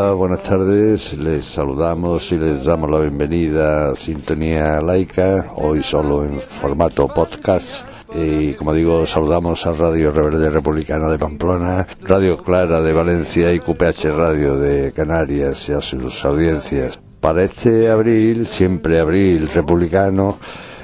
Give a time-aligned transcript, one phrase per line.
[0.00, 1.18] Buenas tardes.
[1.18, 7.84] Les saludamos y les damos la bienvenida a Sintonía Laica, hoy solo en formato podcast.
[8.14, 13.60] Y como digo, saludamos a Radio Rebelde Republicana de Pamplona, Radio Clara de Valencia y
[13.60, 16.98] QPH Radio de Canarias y a sus audiencias.
[17.20, 20.38] Para este abril, siempre abril republicano,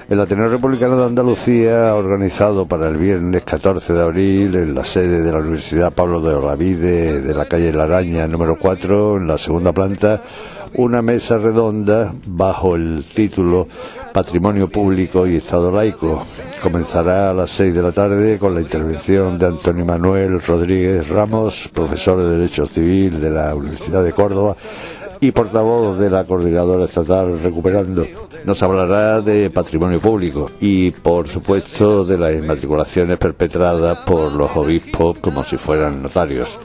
[0.09, 4.85] el Ateneo Republicano de Andalucía ha organizado para el viernes 14 de abril en la
[4.85, 9.27] sede de la Universidad Pablo de Olavide de la calle La Araña número 4, en
[9.27, 10.23] la segunda planta,
[10.75, 13.67] una mesa redonda bajo el título
[14.13, 16.25] Patrimonio Público y Estado Laico.
[16.63, 21.69] Comenzará a las 6 de la tarde con la intervención de Antonio Manuel Rodríguez Ramos,
[21.75, 24.55] profesor de Derecho Civil de la Universidad de Córdoba
[25.27, 28.07] y portavoz de la Coordinadora Estatal Recuperando.
[28.45, 35.19] Nos hablará de patrimonio público y, por supuesto, de las inmatriculaciones perpetradas por los obispos
[35.19, 36.61] como si fueran notarios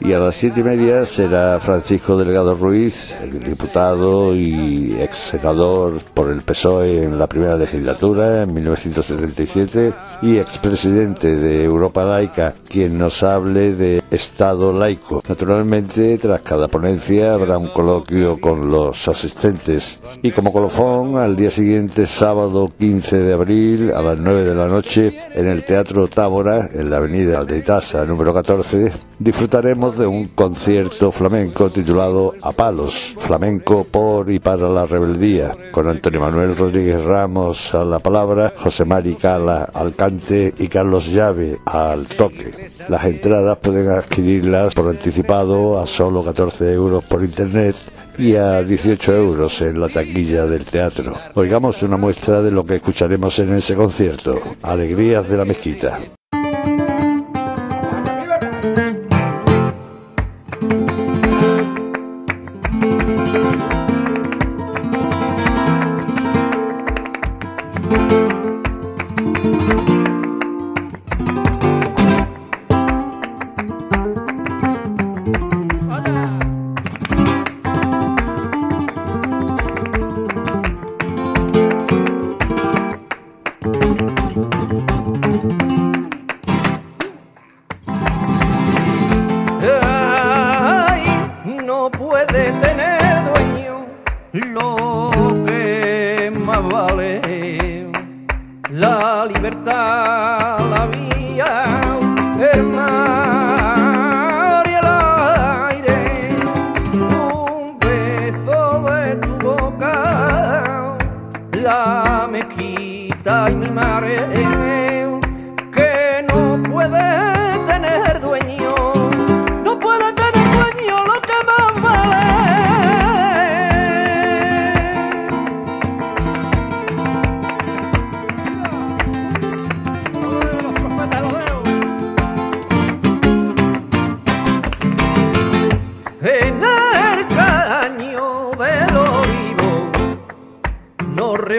[0.00, 6.00] y a las siete y media será Francisco Delegado Ruiz, el diputado y ex senador
[6.14, 12.98] por el PSOE en la primera legislatura en 1977 y expresidente de Europa Laica, quien
[12.98, 15.22] nos hable de Estado laico.
[15.28, 21.50] Naturalmente, tras cada ponencia habrá un coloquio con los asistentes y como colofón, al día
[21.50, 26.68] siguiente, sábado 15 de abril a las 9 de la noche, en el Teatro Tábora,
[26.72, 33.14] en la avenida de Itasa número 14, disfrutaremos de un concierto flamenco titulado A Palos,
[33.18, 38.84] flamenco por y para la rebeldía, con Antonio Manuel Rodríguez Ramos a la palabra, José
[38.84, 42.68] Mari Cala al cante y Carlos Llave al toque.
[42.88, 47.76] Las entradas pueden adquirirlas por anticipado a solo 14 euros por internet
[48.18, 51.14] y a 18 euros en la taquilla del teatro.
[51.34, 55.98] Oigamos una muestra de lo que escucharemos en ese concierto, Alegrías de la Mezquita.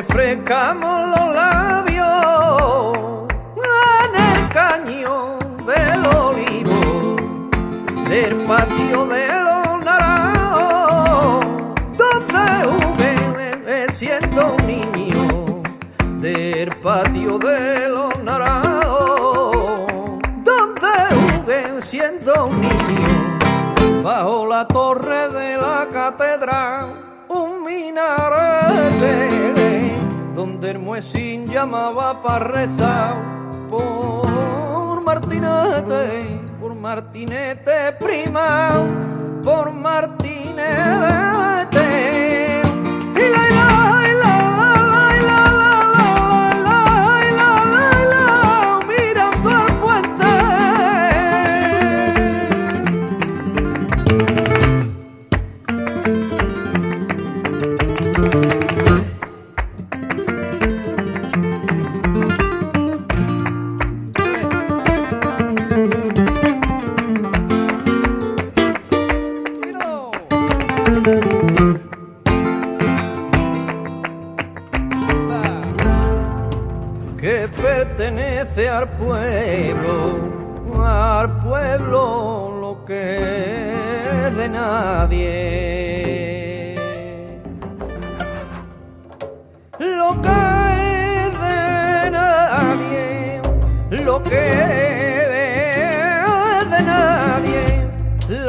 [0.01, 1.10] refrescamos
[30.71, 33.15] del muecín llamaba para rezar
[33.69, 38.69] por Martinete, por Martinete prima,
[39.43, 41.20] por Martinete.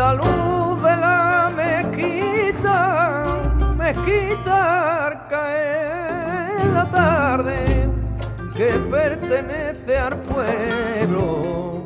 [0.03, 2.79] La luz de la mezquita,
[3.77, 7.57] mezquita, cae la tarde
[8.57, 11.85] que pertenece al pueblo,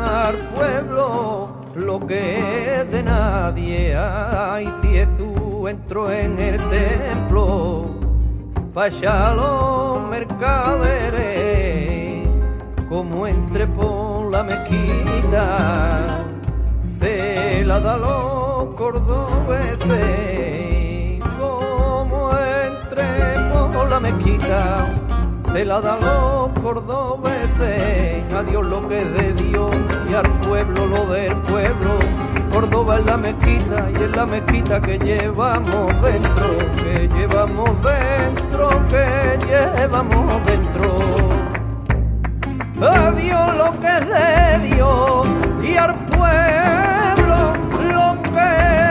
[0.00, 3.96] al pueblo, lo que es de nadie.
[3.96, 7.86] Ay, si Jesús entró en el templo,
[8.72, 8.88] pa'
[9.34, 11.95] los mercaderes,
[12.88, 16.24] como entre por la mezquita,
[16.98, 19.90] se la da los cordobeses,
[21.38, 23.04] como entre
[23.72, 24.86] por la mezquita
[25.56, 29.74] se la dan los cordobeses, a Dios lo que de Dios
[30.10, 31.98] y al pueblo lo del pueblo.
[32.52, 39.38] Córdoba es la mezquita y es la mezquita que llevamos dentro, que llevamos dentro, que
[39.46, 41.25] llevamos dentro.
[42.78, 45.26] A Dios lo que de Dios
[45.62, 48.85] y al pueblo lo que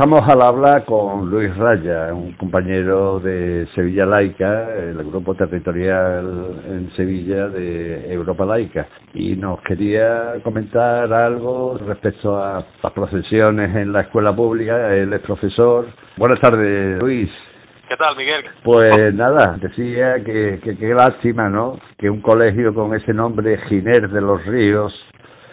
[0.00, 6.90] Estamos al habla con Luis Raya, un compañero de Sevilla Laica, el grupo territorial en
[6.96, 14.00] Sevilla de Europa Laica, y nos quería comentar algo respecto a las procesiones en la
[14.00, 14.96] escuela pública.
[14.96, 15.88] Él es profesor.
[16.16, 17.30] Buenas tardes, Luis.
[17.86, 18.42] ¿Qué tal, Miguel?
[18.64, 21.78] Pues nada, decía que qué lástima, ¿no?
[21.98, 24.94] Que un colegio con ese nombre, Giner de los Ríos,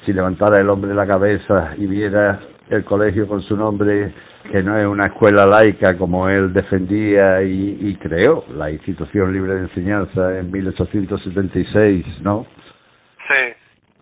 [0.06, 4.14] si levantara el hombre la cabeza y viera el colegio con su nombre
[4.52, 9.54] que no es una escuela laica como él defendía y, y creó la institución libre
[9.54, 12.46] de enseñanza en 1876, ¿no?
[13.28, 13.54] Sí.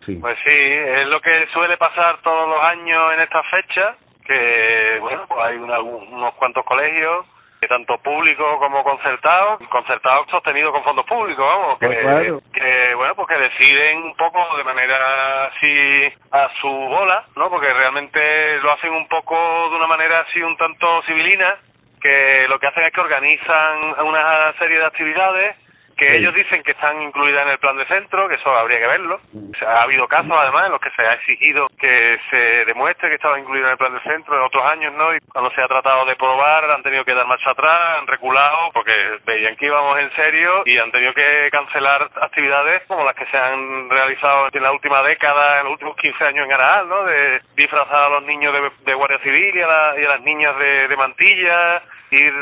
[0.05, 0.15] sí.
[0.21, 5.25] Pues sí, es lo que suele pasar todos los años en esta fecha, que bueno,
[5.27, 7.25] pues hay unos cuantos colegios
[7.67, 13.27] tanto público como concertado, concertado sostenido con fondos públicos, vamos, que, pues que bueno, pues
[13.27, 17.49] que deciden un poco de manera así a su bola, ¿no?
[17.49, 19.35] Porque realmente lo hacen un poco
[19.69, 21.55] de una manera así un tanto civilina,
[22.01, 25.64] que lo que hacen es que organizan una serie de actividades
[25.97, 28.87] que ellos dicen que están incluidas en el plan de centro, que eso habría que
[28.87, 29.19] verlo.
[29.65, 33.39] Ha habido casos además en los que se ha exigido que se demuestre que estaba
[33.39, 35.15] incluido en el plan de centro en otros años, ¿no?
[35.15, 38.71] Y cuando se ha tratado de probar han tenido que dar marcha atrás, han reculado
[38.73, 38.93] porque
[39.25, 43.37] veían que íbamos en serio y han tenido que cancelar actividades como las que se
[43.37, 47.03] han realizado en la última década, en los últimos 15 años en Araal, ¿no?
[47.03, 48.53] De disfrazar a los niños
[48.85, 51.81] de, Guardia Civil y a, las niñas de, de mantilla
[52.11, 52.33] ir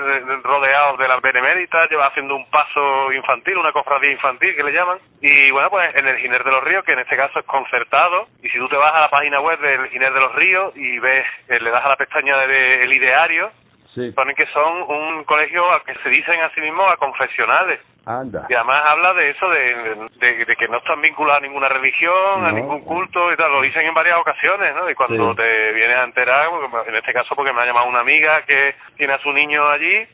[0.43, 4.97] rodeados de las beneméritas, lleva haciendo un paso infantil, una cofradía infantil que le llaman.
[5.21, 8.27] Y bueno, pues en el Giner de los Ríos, que en este caso es concertado,
[8.41, 10.99] y si tú te vas a la página web del Giner de los Ríos y
[10.99, 13.51] ves, eh, le das a la pestaña del ideario,
[13.93, 14.11] sí.
[14.11, 17.79] ponen que son un colegio al que se dicen a sí mismos a confesionales.
[18.05, 18.45] Anda.
[18.49, 22.51] Y además habla de eso, de, de, que no están vinculados a ninguna religión, a
[22.51, 23.49] ningún culto y tal.
[23.49, 24.89] Lo dicen en varias ocasiones, ¿no?
[24.89, 26.49] Y cuando te vienes a enterar,
[26.85, 30.05] en este caso porque me ha llamado una amiga que tiene a su niño allí,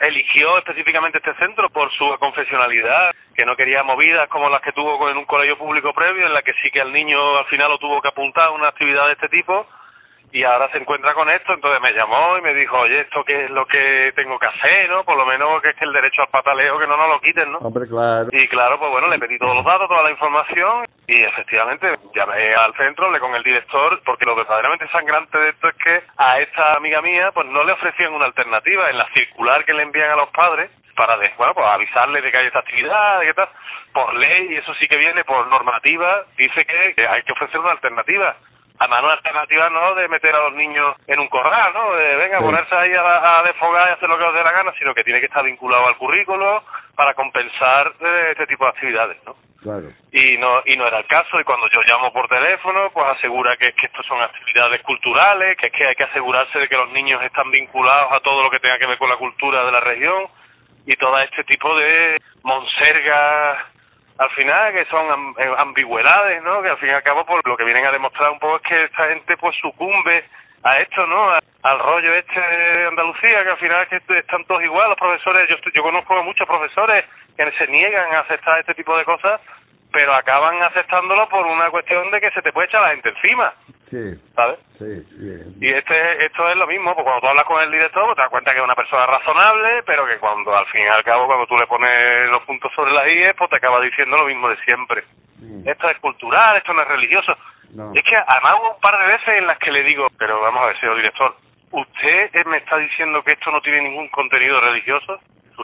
[0.00, 5.08] eligió específicamente este centro por su confesionalidad, que no quería movidas como las que tuvo
[5.10, 7.78] en un colegio público previo, en la que sí que al niño al final lo
[7.78, 9.66] tuvo que apuntar a una actividad de este tipo
[10.32, 13.44] y ahora se encuentra con esto, entonces me llamó y me dijo, oye, ¿esto qué
[13.44, 15.04] es lo que tengo que hacer, no?
[15.04, 17.50] Por lo menos que es que el derecho al pataleo que no nos lo quiten,
[17.50, 17.58] ¿no?
[17.58, 18.28] Hombre, claro.
[18.32, 22.54] Y claro, pues bueno, le pedí todos los datos, toda la información y efectivamente llamé
[22.54, 26.40] al centro, hablé con el director, porque lo verdaderamente sangrante de esto es que a
[26.40, 30.10] esta amiga mía pues no le ofrecían una alternativa en la circular que le envían
[30.10, 33.34] a los padres para, de, bueno, pues avisarle de que hay esta actividad, de que
[33.34, 33.48] tal,
[33.94, 37.70] por ley, y eso sí que viene por normativa, dice que hay que ofrecer una
[37.70, 38.36] alternativa
[38.78, 41.94] además una alternativa no de meter a los niños en un corral, ¿no?
[41.94, 44.72] De venga, ponerse ahí a, a, desfogar y hacer lo que os dé la gana,
[44.78, 46.62] sino que tiene que estar vinculado al currículo
[46.94, 49.36] para compensar eh, este tipo de actividades, ¿no?
[49.60, 49.88] Claro.
[50.12, 53.56] Y no y no era el caso y cuando yo llamo por teléfono, pues asegura
[53.56, 56.90] que, que esto son actividades culturales, que es que hay que asegurarse de que los
[56.92, 59.80] niños están vinculados a todo lo que tenga que ver con la cultura de la
[59.80, 60.26] región
[60.86, 63.58] y todo este tipo de monsergas
[64.18, 66.60] al final que son eh, ambigüedades, ¿no?
[66.62, 68.62] Que al fin y al cabo por lo que vienen a demostrar un poco es
[68.62, 70.24] que esta gente pues sucumbe
[70.64, 71.32] a esto, ¿no?
[71.62, 75.48] al rollo este de Andalucía, que al final es que están todos igual, los profesores,
[75.48, 77.04] yo, yo conozco a muchos profesores
[77.36, 79.40] que se niegan a aceptar este tipo de cosas,
[79.98, 83.52] pero acaban aceptándolo por una cuestión de que se te puede echar la gente encima.
[83.90, 84.14] Sí.
[84.36, 84.60] ¿Sabes?
[84.78, 85.54] Sí, bien.
[85.60, 88.22] Y este, esto es lo mismo, porque cuando tú hablas con el director, pues te
[88.22, 91.26] das cuenta que es una persona razonable, pero que cuando al fin y al cabo,
[91.26, 94.48] cuando tú le pones los puntos sobre las IES, pues te acaba diciendo lo mismo
[94.48, 95.02] de siempre.
[95.38, 95.68] Mm.
[95.68, 97.36] Esto es cultural, esto no es religioso.
[97.96, 100.62] Es que además hubo un par de veces en las que le digo, pero vamos
[100.62, 101.34] a ver, señor director,
[101.72, 105.18] ¿usted me está diciendo que esto no tiene ningún contenido religioso?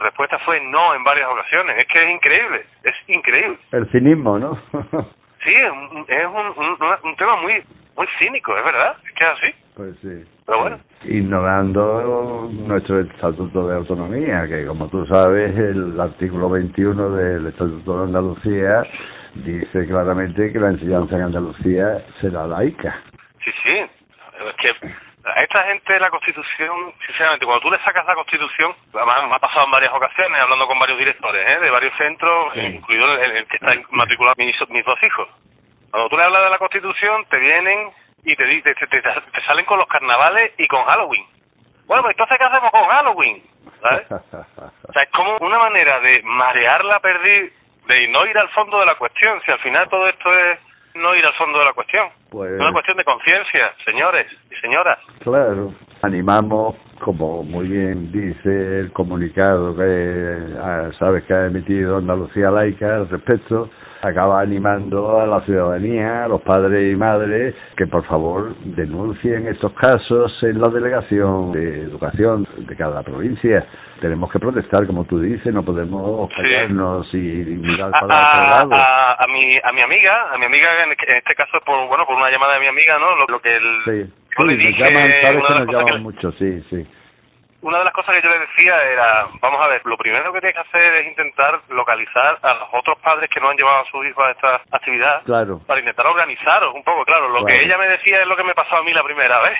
[0.05, 1.77] Respuesta fue no en varias ocasiones.
[1.77, 3.57] Es que es increíble, es increíble.
[3.71, 4.55] El cinismo, ¿no?
[5.43, 7.53] sí, es, un, es un, un, tema muy
[7.97, 9.55] muy cínico, es verdad, es que es así.
[9.75, 10.31] Pues sí.
[10.45, 10.79] Pero bueno.
[11.05, 18.03] Ignorando nuestro Estatuto de Autonomía, que como tú sabes, el artículo 21 del Estatuto de
[18.03, 18.83] Andalucía
[19.33, 23.01] dice claramente que la enseñanza en Andalucía será laica.
[23.43, 23.77] Sí, sí.
[23.79, 25.04] Es que
[25.37, 29.65] esta gente la Constitución, sinceramente, cuando tú le sacas la Constitución, además me ha pasado
[29.65, 31.59] en varias ocasiones hablando con varios directores ¿eh?
[31.59, 35.27] de varios centros, incluido el, que está matriculado mis, mis dos hijos.
[35.89, 37.89] Cuando tú le hablas de la Constitución, te vienen
[38.23, 41.25] y te, te, te, te, salen con los carnavales y con Halloween.
[41.87, 43.43] Bueno, pues entonces, ¿qué hacemos con Halloween?
[43.81, 44.11] ¿Sabes?
[44.11, 47.51] o sea, es como una manera de marearla, perder,
[47.87, 49.41] de no ir al fondo de la cuestión.
[49.43, 50.59] Si al final todo esto es
[50.95, 52.09] no ir al fondo de la cuestión.
[52.29, 52.51] Pues...
[52.51, 54.97] Es una cuestión de conciencia, señores y señoras.
[55.19, 55.73] Claro.
[56.01, 62.95] Animamos, como muy bien dice el comunicado que ah, sabes que ha emitido Andalucía Laica
[62.95, 63.69] al respecto,
[64.03, 69.73] acaba animando a la ciudadanía, a los padres y madres, que por favor denuncien estos
[69.73, 73.65] casos en la delegación de educación de cada provincia.
[74.01, 78.73] Tenemos que protestar, como tú dices, no podemos callarnos y mirar para a, otro lado.
[78.73, 82.29] A, mi, a mi amiga, a mi amiga en este caso, por bueno, por una
[82.29, 83.25] llamada de mi amiga, ¿no?
[83.27, 84.13] Lo, que el, sí.
[84.37, 86.85] llaman, sabes que nos llaman mucho, sí, sí
[87.65, 90.39] una de las cosas que yo le decía era, vamos a ver, lo primero que
[90.39, 93.89] tienes que hacer es intentar localizar a los otros padres que no han llevado a
[93.89, 95.59] sus hijos a esta actividad claro.
[95.65, 97.03] para intentar organizaros un poco.
[97.05, 99.39] Claro, lo que ella me decía es lo que me pasó a mí la primera
[99.39, 99.57] vez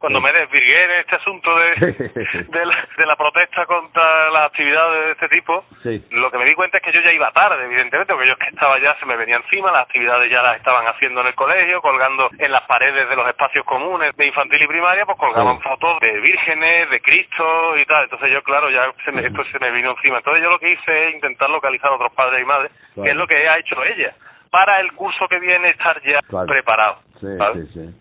[0.00, 1.74] cuando me desvirgué en este asunto de,
[2.96, 5.62] de, la, protesta contra las actividades de este tipo,
[6.10, 8.38] lo que me di cuenta es que yo ya iba tarde, evidentemente, porque yo es
[8.38, 11.34] que estaba ya, se me venía encima, las actividades ya las estaban haciendo en el
[11.34, 15.60] colegio, colgando en las paredes de los espacios comunes de infantil y primaria, pues colgaban
[15.60, 18.04] fotos de vírgenes, de Cristo y tal.
[18.04, 20.16] Entonces yo, claro, ya se me, esto se me vino encima.
[20.16, 23.16] Entonces yo lo que hice es intentar localizar a otros padres y madres, que es
[23.16, 24.14] lo que ha hecho ella,
[24.50, 27.00] para el curso que viene estar ya preparado.
[27.20, 27.28] Sí,
[27.74, 27.94] sí,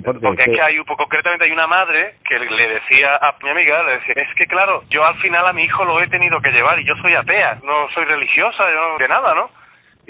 [0.00, 3.92] porque, es que hay, concretamente hay una madre que le decía a mi amiga, le
[3.98, 6.78] decía, es que claro, yo al final a mi hijo lo he tenido que llevar
[6.78, 9.50] y yo soy atea, no soy religiosa, yo no, de nada, ¿no?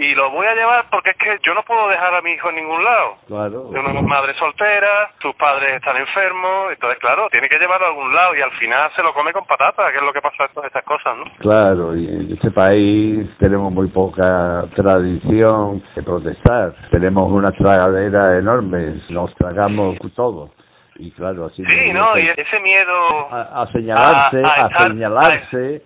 [0.00, 2.48] Y lo voy a llevar porque es que yo no puedo dejar a mi hijo
[2.48, 3.16] en ningún lado.
[3.26, 3.68] Claro.
[3.68, 8.14] Es una madre soltera, sus padres están enfermos, entonces claro, tiene que llevarlo a algún
[8.14, 10.64] lado y al final se lo come con patata, que es lo que pasa con
[10.64, 11.24] estas cosas, ¿no?
[11.38, 19.02] Claro, y en este país tenemos muy poca tradición de protestar, tenemos una tragadera enorme,
[19.10, 20.50] nos tragamos todo
[20.96, 25.82] y claro así sí no y ese miedo a, señalarse a, señalarse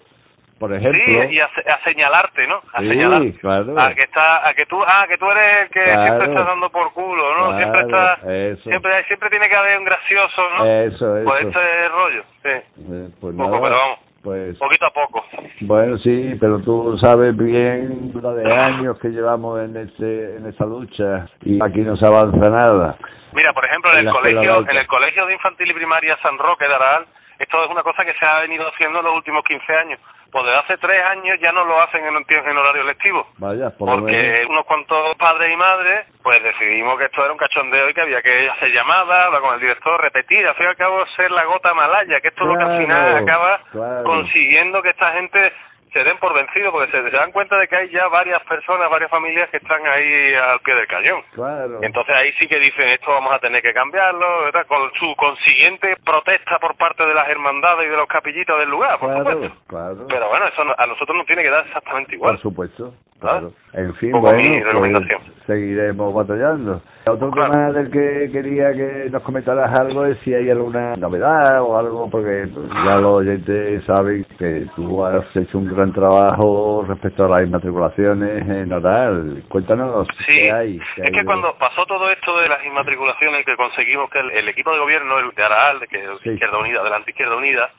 [0.65, 0.99] por ejemplo.
[1.05, 1.49] Sí, y a,
[1.85, 2.63] señalarte, ¿no?
[2.73, 3.79] A sí, claro.
[3.79, 6.71] A que está, a que tú, ah, que tú eres el que siempre estás dando
[6.71, 7.57] por culo, ¿no?
[7.59, 8.17] siempre está,
[8.63, 10.65] siempre, siempre tiene que haber un gracioso, ¿no?
[10.65, 11.25] Eso, eso.
[11.25, 12.49] Por ese rollo, sí.
[12.49, 13.99] Eh, pues poco, pero vamos.
[14.23, 15.23] Pues, poquito a poco.
[15.61, 20.65] Bueno, sí, pero tú sabes bien la de años que llevamos en este en esta
[20.65, 22.97] lucha y aquí no se avanza nada.
[23.35, 26.67] Mira, por ejemplo, en, el colegio en el colegio de infantil y primaria San Roque
[26.67, 27.05] de Aral,
[27.39, 30.01] esto es una cosa que se ha venido haciendo en los últimos 15 años
[30.35, 33.25] pues desde hace tres años ya no lo hacen en, en horario lectivo.
[33.39, 37.95] Vaya, porque unos cuantos padres y madres, pues decidimos que esto era un cachondeo y
[37.95, 41.07] que había que hacer llamadas, hablar con el director, repetir, al fin y al cabo
[41.15, 43.61] ser la gota malaya, que esto es lo que al final acaba
[44.03, 45.53] consiguiendo que esta gente
[45.95, 49.11] se den por vencido porque se, dan cuenta de que hay ya varias personas, varias
[49.11, 51.23] familias que están ahí al pie del cañón.
[51.33, 51.79] Claro.
[51.83, 54.67] Entonces ahí sí que dicen esto vamos a tener que cambiarlo, ¿verdad?
[54.67, 58.99] con su consiguiente protesta por parte de las hermandades y de los capillitas del lugar,
[58.99, 59.57] por supuesto.
[59.69, 60.07] Claro.
[60.09, 62.35] Pero bueno, eso a nosotros nos tiene que dar exactamente igual.
[62.35, 62.95] Por supuesto.
[63.25, 63.53] Claro.
[63.73, 64.39] En fin, bueno,
[64.79, 66.81] pues seguiremos batallando.
[67.11, 71.77] Otro tema del que quería que nos comentaras algo es si hay alguna novedad o
[71.77, 77.29] algo, porque ya los oyentes saben que tú has hecho un gran trabajo respecto a
[77.29, 79.43] las inmatriculaciones en oral.
[79.49, 80.81] Cuéntanos qué hay.
[80.97, 84.79] es que cuando pasó todo esto de las inmatriculaciones, que conseguimos que el, equipo de
[84.79, 87.71] gobierno, el de Aral, que es Izquierda Unida, de la Izquierda Unida,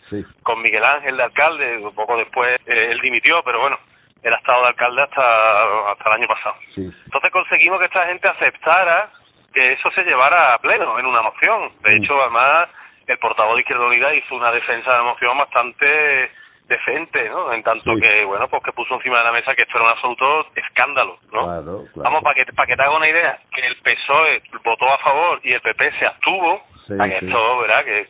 [0.43, 3.77] con Miguel Ángel de alcalde, un poco después eh, él dimitió, pero bueno,
[4.25, 6.55] era estado de alcalde hasta, hasta el año pasado.
[6.75, 9.09] Entonces conseguimos que esta gente aceptara
[9.53, 11.71] que eso se llevara a pleno en una moción.
[11.81, 12.67] De hecho, además,
[13.05, 16.31] el portavoz de Izquierda Unida hizo una defensa de la moción bastante
[16.67, 17.53] decente, ¿no?
[17.53, 19.91] En tanto que, bueno, pues que puso encima de la mesa que esto era un
[19.91, 21.85] absoluto escándalo, ¿no?
[21.95, 25.39] Vamos, para que, para que te haga una idea, que el PSOE votó a favor
[25.43, 26.63] y el PP se abstuvo,
[26.97, 27.85] para que esto, ¿verdad?
[27.85, 28.07] Que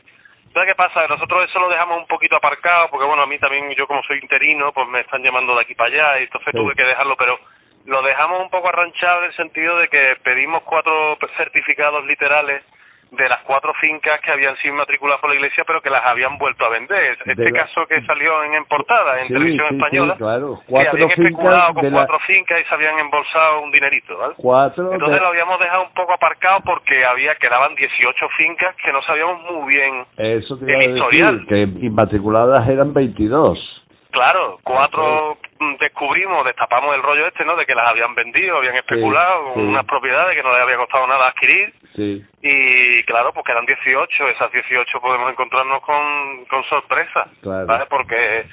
[0.55, 1.05] ¿Sabes qué pasa?
[1.07, 4.19] Nosotros eso lo dejamos un poquito aparcado, porque bueno, a mí también, yo como soy
[4.19, 7.37] interino, pues me están llamando de aquí para allá, y entonces tuve que dejarlo, pero
[7.83, 12.63] lo dejamos un poco arranchado en el sentido de que pedimos cuatro certificados literales
[13.11, 16.37] de las cuatro fincas que habían sido matriculadas por la iglesia pero que las habían
[16.37, 17.17] vuelto a vender.
[17.25, 20.59] Este caso que salió en, en portada en televisión española, claro.
[20.67, 24.33] que habían especulado con cuatro fincas y se habían embolsado un dinerito, ¿vale?
[24.37, 29.01] Cuatro Entonces lo habíamos dejado un poco aparcado porque había quedaban 18 fincas que no
[29.03, 31.45] sabíamos muy bien Eso te el historial.
[31.45, 33.75] decir, que inmatriculadas eran 22.
[34.11, 35.34] Claro, cuatro
[35.79, 37.55] descubrimos, destapamos el rollo este, ¿no?
[37.55, 39.59] De que las habían vendido, habían especulado sí.
[39.59, 41.73] unas propiedades que no les había costado nada adquirir.
[41.95, 42.25] Sí.
[42.41, 47.65] Y claro, pues quedan 18, esas 18 podemos encontrarnos con, con sorpresas, Claro.
[47.65, 47.85] ¿vale?
[47.87, 48.45] Porque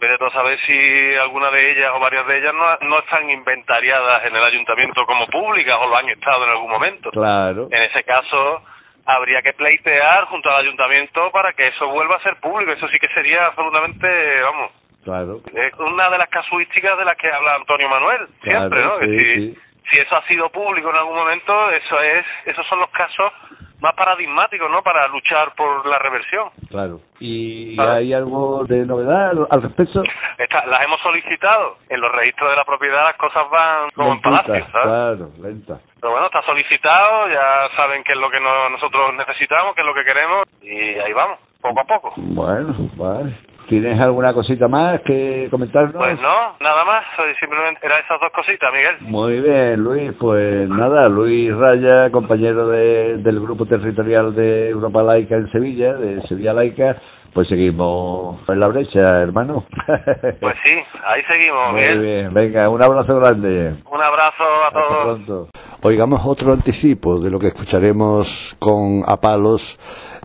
[0.00, 3.28] vete tú a saber si alguna de ellas o varias de ellas no, no están
[3.28, 7.10] inventariadas en el ayuntamiento como públicas o lo han estado en algún momento.
[7.10, 7.68] Claro.
[7.70, 8.62] En ese caso,
[9.04, 12.72] habría que pleitear junto al ayuntamiento para que eso vuelva a ser público.
[12.72, 14.72] Eso sí que sería absolutamente, vamos,
[15.04, 15.40] Claro.
[15.54, 18.98] es una de las casuísticas de las que habla Antonio Manuel siempre, ¿no?
[19.00, 19.58] Sí, si, sí.
[19.90, 23.32] si eso ha sido público en algún momento, eso es, esos son los casos
[23.80, 24.82] más paradigmáticos, ¿no?
[24.82, 26.50] Para luchar por la reversión.
[26.68, 27.00] Claro.
[27.18, 27.94] ¿Y Ah.
[27.94, 30.02] hay algo de novedad al respecto?
[30.36, 34.20] Esta- las hemos solicitado en los registros de la propiedad, las cosas van como en
[34.20, 34.70] palacio, ¿sabes?
[34.84, 35.80] Claro, lenta.
[35.98, 39.86] Pero bueno, está solicitado, ya saben qué es lo que no- nosotros necesitamos, qué es
[39.86, 42.12] lo que queremos y ahí vamos, poco a poco.
[42.18, 43.32] Bueno, vale.
[43.70, 45.94] ¿Tienes alguna cosita más que comentarnos?
[45.94, 47.04] Pues no, nada más,
[47.38, 48.96] simplemente eran esas dos cositas, Miguel.
[49.02, 50.12] Muy bien, Luis.
[50.18, 56.20] Pues nada, Luis Raya, compañero de- del grupo territorial de Europa Laica en Sevilla, de
[56.26, 56.96] Sevilla Laica,
[57.32, 59.64] pues seguimos en la brecha, hermano.
[60.40, 60.74] Pues sí,
[61.06, 62.00] ahí seguimos, Muy Miguel.
[62.00, 63.74] bien, venga, un abrazo grande.
[63.88, 65.04] Un abrazo a Hasta todos.
[65.04, 65.48] pronto.
[65.84, 69.78] Oigamos otro anticipo de lo que escucharemos con A Palos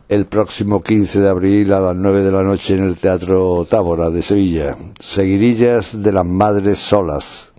[0.08, 4.10] el próximo 15 de abril a las 9 de la noche en el Teatro Tábora
[4.10, 4.78] de Sevilla.
[5.00, 7.52] Seguirillas de las Madres Solas.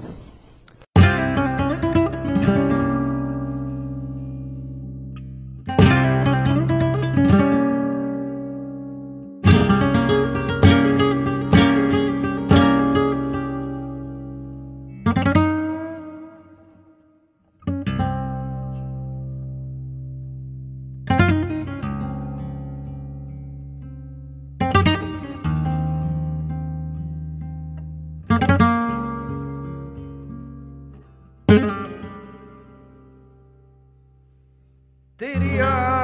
[35.19, 35.96] Ya,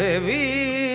[0.00, 0.89] He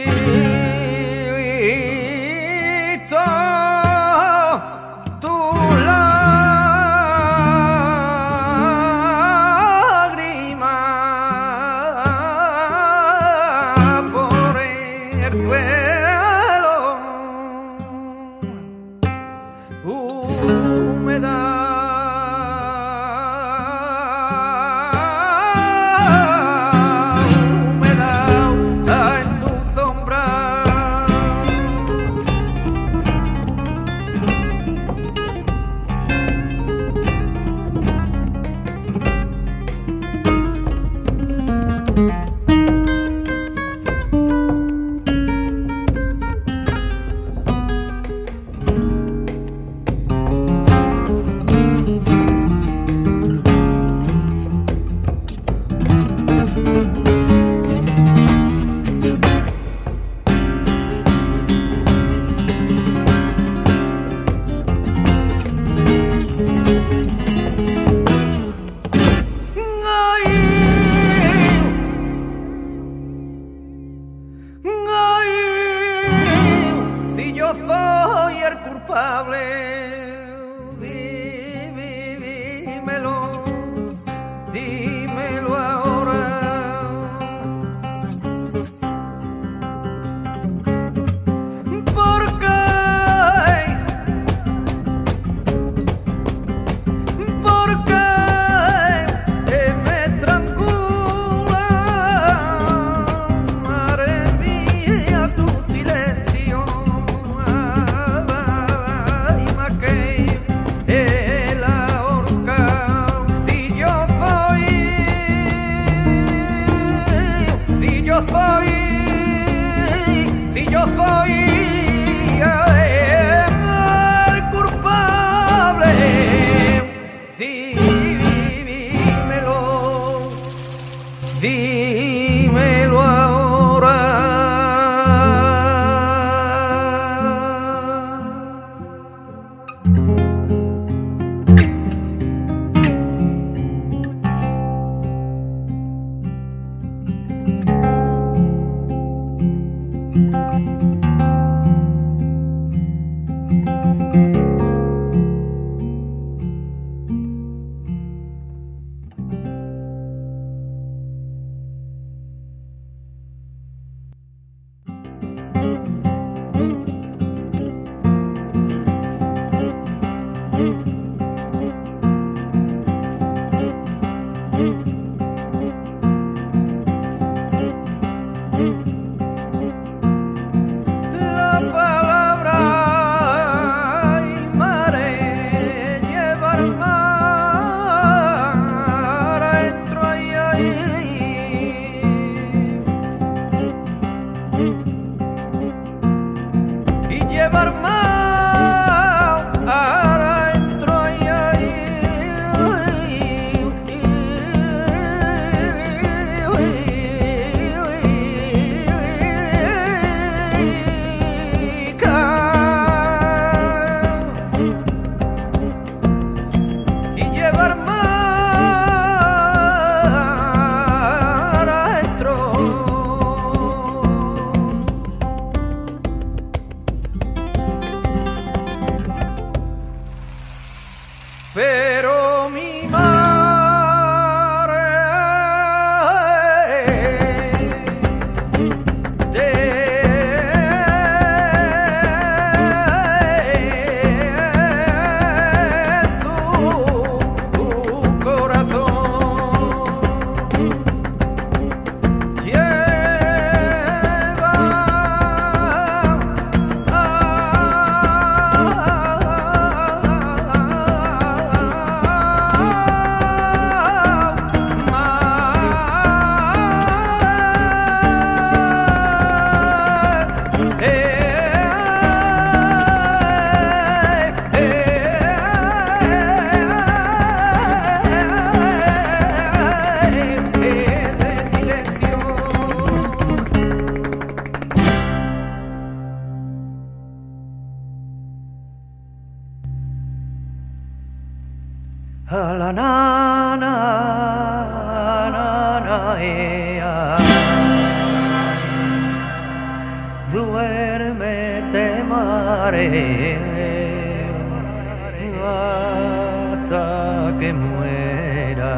[307.39, 308.75] que muera.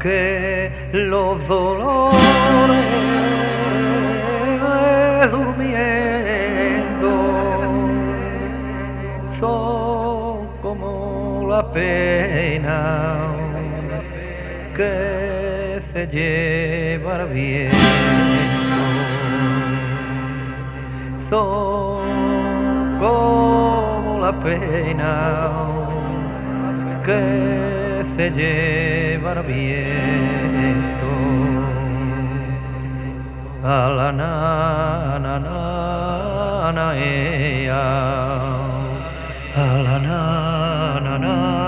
[0.00, 2.16] Que los dolores
[5.30, 7.10] durmiendo
[9.38, 13.18] son como la pena
[14.76, 17.76] que se lleva el viento.
[21.28, 25.79] Son como la pena
[27.04, 31.06] que se lleva el viento
[33.62, 37.72] a la na na na na eh, a
[39.86, 41.60] la na na na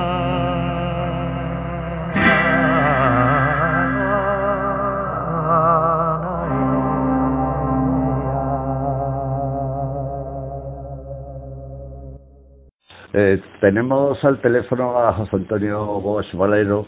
[13.14, 16.84] Eh, tenemos al teléfono a José Antonio Bosch Valero,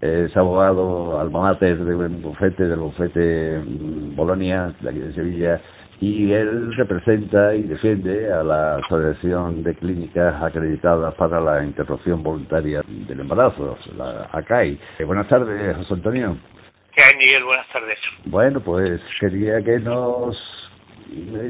[0.00, 5.60] es abogado alma mater del bufete, del bufete mm, Bolonia, de aquí de Sevilla,
[6.00, 12.80] y él representa y defiende a la Asociación de Clínicas Acreditadas para la Interrupción Voluntaria
[12.88, 14.80] del Embarazo, la ACAI.
[15.00, 16.38] Eh, buenas tardes, José Antonio.
[16.96, 17.44] ¿Qué hay, Miguel?
[17.44, 17.98] Buenas tardes.
[18.24, 20.38] Bueno, pues quería que nos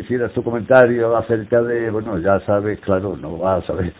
[0.00, 3.92] hicieras tu comentario acerca de, bueno, ya sabes, claro, no vas a saber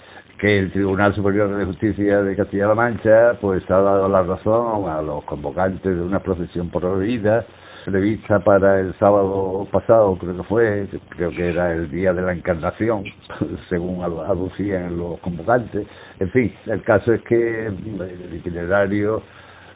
[0.45, 5.01] que el Tribunal Superior de Justicia de Castilla-La Mancha pues ha dado la razón a
[5.01, 7.47] los convocantes de una procesión prohibida
[7.87, 12.35] prevista para el sábado pasado, creo que fue, creo que era el día de la
[12.35, 13.05] encarnación,
[13.71, 15.87] según aducían los convocantes.
[16.21, 19.23] En fin, el caso es que el itinerario,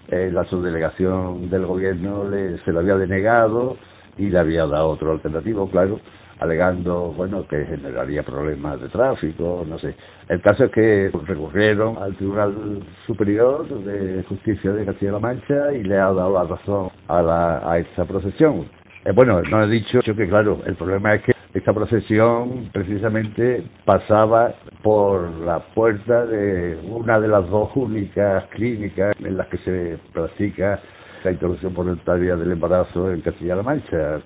[0.09, 3.79] eh, la subdelegación del gobierno le, se lo había denegado
[4.19, 5.99] y le había dado otro alternativo, claro,
[6.41, 9.95] alegando, bueno, que generaría problemas de tráfico, no sé.
[10.29, 15.97] El caso es que recurrieron al Tribunal Superior de Justicia de Castilla-La Mancha y le
[15.97, 18.67] ha dado la razón a, la, a esta procesión.
[19.05, 24.53] Eh, bueno, no he dicho que, claro, el problema es que esta procesión precisamente pasaba
[24.83, 30.79] por la puerta de una de las dos únicas clínicas en las que se practica
[31.25, 34.21] la interrupción voluntaria del embarazo en Castilla-La Mancha.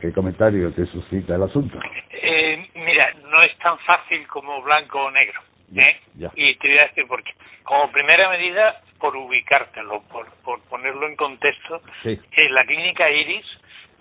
[0.00, 1.78] ¿Qué comentario te suscita el asunto?
[2.10, 5.40] Eh, mira, no es tan fácil como blanco o negro.
[5.76, 6.00] ¿eh?
[6.36, 7.32] Y te voy a decir por qué.
[7.62, 13.46] Como primera medida, por ubicártelo, por, por ponerlo en contexto, que la clínica Iris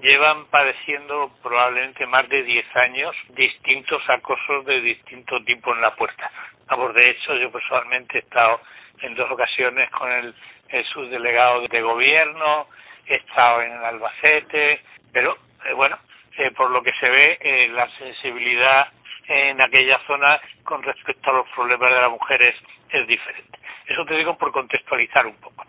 [0.02, 6.30] llevan padeciendo probablemente más de 10 años distintos acosos de distinto tipo en la puerta.
[6.68, 8.60] Vamos, de hecho, yo personalmente he estado
[9.02, 10.34] en dos ocasiones con el,
[10.70, 12.68] el subdelegado de gobierno,
[13.08, 15.98] he estado en Albacete, pero eh, bueno,
[16.38, 18.88] eh, por lo que se ve, eh, la sensibilidad
[19.28, 22.56] en aquella zona con respecto a los problemas de las mujeres
[22.90, 23.60] es diferente.
[23.88, 25.66] Eso te digo por contextualizar un poco.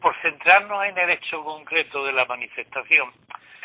[0.00, 3.10] Por centrarnos en el hecho concreto de la manifestación,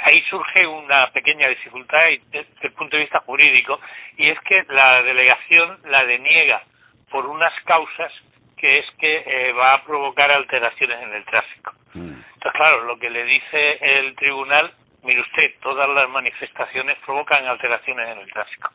[0.03, 1.99] ahí surge una pequeña dificultad
[2.31, 3.79] desde el punto de vista jurídico
[4.17, 6.63] y es que la delegación la deniega
[7.09, 8.11] por unas causas
[8.61, 11.73] que es que eh, va a provocar alteraciones en el tráfico.
[11.95, 12.13] Mm.
[12.35, 14.71] Entonces, claro, lo que le dice el tribunal,
[15.03, 18.69] mire usted, todas las manifestaciones provocan alteraciones en el tráfico.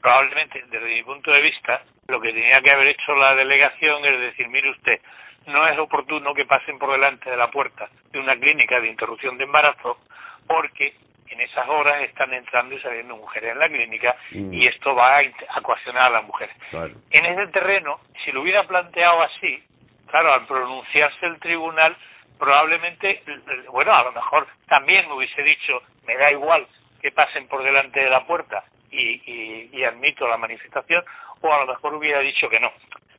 [0.00, 4.20] Probablemente, desde mi punto de vista, lo que tenía que haber hecho la delegación es
[4.20, 5.00] decir, mire usted,
[5.46, 9.36] no es oportuno que pasen por delante de la puerta de una clínica de interrupción
[9.36, 9.98] de embarazo
[10.46, 10.94] porque
[11.30, 14.52] en esas horas están entrando y saliendo mujeres en la clínica mm.
[14.52, 16.54] y esto va a coaccionar a las mujeres.
[16.72, 19.62] En ese terreno, si lo hubiera planteado así,
[20.06, 21.96] claro, al pronunciarse el tribunal,
[22.38, 23.22] probablemente,
[23.70, 26.66] bueno, a lo mejor también me hubiese dicho, me da igual
[27.00, 31.04] que pasen por delante de la puerta y, y admito la manifestación,
[31.40, 32.72] o a lo mejor hubiera dicho que no.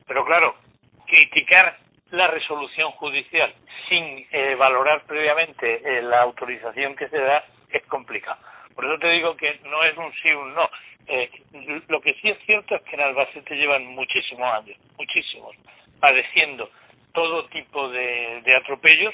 [0.08, 0.56] Pero claro,
[1.06, 1.78] criticar
[2.12, 3.54] la resolución judicial
[3.88, 8.38] sin eh, valorar previamente eh, la autorización que se da es complicado.
[8.75, 10.69] Por eso te digo que no es un sí o un no.
[11.08, 11.29] Eh,
[11.88, 15.55] lo que sí es cierto es que en Albacete llevan muchísimos años, muchísimos,
[15.99, 16.69] padeciendo
[17.13, 19.13] todo tipo de, de atropellos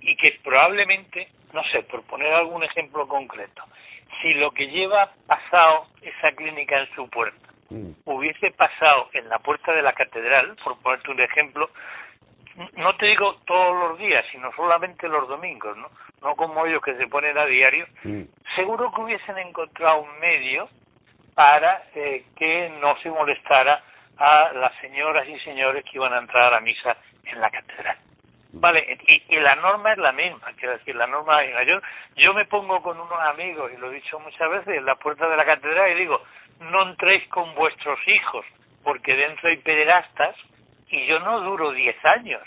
[0.00, 3.64] y que probablemente, no sé, por poner algún ejemplo concreto,
[4.20, 7.90] si lo que lleva pasado esa clínica en su puerta mm.
[8.04, 11.70] hubiese pasado en la puerta de la catedral, por ponerte un ejemplo,
[12.76, 15.88] no te digo todos los días, sino solamente los domingos, ¿no?
[16.22, 18.22] No como ellos que se ponen a diario, mm.
[18.54, 20.68] seguro que hubiesen encontrado un medio
[21.34, 23.82] para eh, que no se molestara
[24.18, 27.96] a las señoras y señores que iban a entrar a la misa en la catedral.
[28.52, 31.78] Vale, y, la norma es la misma, quiero decir, la norma es la Yo,
[32.16, 35.28] yo me pongo con unos amigos, y lo he dicho muchas veces, en la puerta
[35.28, 36.22] de la catedral y digo,
[36.60, 38.46] no entréis con vuestros hijos,
[38.82, 40.34] porque dentro hay pederastas
[40.88, 42.42] y yo no duro 10 años.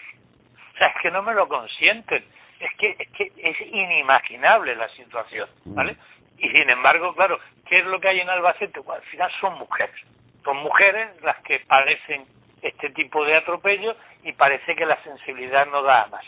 [0.73, 2.23] O sea, es que no me lo consienten.
[2.59, 5.75] Es que, es que es inimaginable la situación, mm.
[5.75, 5.95] ¿vale?
[6.37, 8.79] Y sin embargo, claro, ¿qué es lo que hay en Albacete?
[8.87, 9.95] al final son mujeres.
[10.43, 12.25] Son mujeres las que padecen
[12.61, 16.25] este tipo de atropello y parece que la sensibilidad no da más.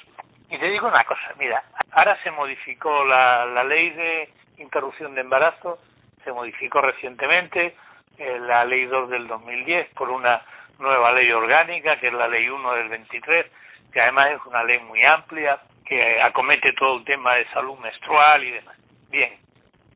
[0.49, 5.21] Y te digo una cosa, mira, ahora se modificó la, la ley de interrupción de
[5.21, 5.79] embarazo,
[6.23, 7.75] se modificó recientemente,
[8.17, 10.41] eh, la ley 2 del 2010 por una
[10.81, 13.45] nueva ley orgánica, que es la ley 1 del 23,
[13.93, 18.43] que además es una ley muy amplia, que acomete todo el tema de salud menstrual
[18.43, 18.77] y demás.
[19.09, 19.33] Bien,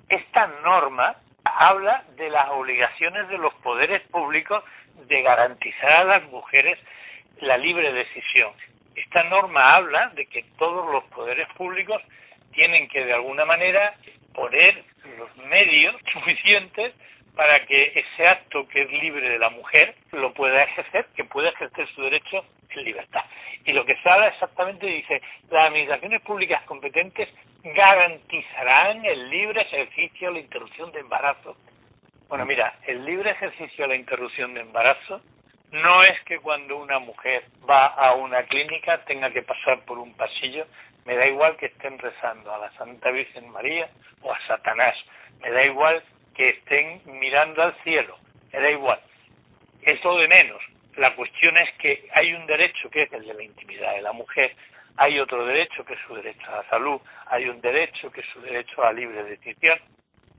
[0.10, 4.64] esta norma habla de las obligaciones de los poderes públicos
[5.08, 6.78] de garantizar a las mujeres
[7.42, 8.54] la libre decisión.
[8.96, 12.02] Esta norma habla de que todos los poderes públicos
[12.54, 13.94] tienen que de alguna manera
[14.34, 14.84] poner
[15.18, 16.94] los medios suficientes
[17.36, 21.50] para que ese acto que es libre de la mujer lo pueda ejercer, que pueda
[21.50, 23.24] ejercer su derecho en libertad.
[23.66, 27.30] Y lo que se habla exactamente dice, las administraciones públicas competentes
[27.64, 31.58] garantizarán el libre ejercicio de la interrupción de embarazo.
[32.30, 35.22] Bueno, mira, el libre ejercicio de la interrupción de embarazo
[35.72, 40.14] no es que cuando una mujer va a una clínica tenga que pasar por un
[40.16, 40.66] pasillo,
[41.06, 43.90] me da igual que estén rezando a la Santa Virgen María
[44.22, 44.96] o a Satanás,
[45.42, 46.02] me da igual
[46.36, 48.18] que estén mirando al cielo,
[48.52, 49.00] me da igual.
[49.82, 50.62] Es lo de menos.
[50.98, 54.14] La cuestión es que hay un derecho que es el de la intimidad de la
[54.14, 54.56] mujer,
[54.98, 58.28] hay otro derecho que es su derecho a la salud, hay un derecho que es
[58.28, 59.78] su derecho a la libre decisión,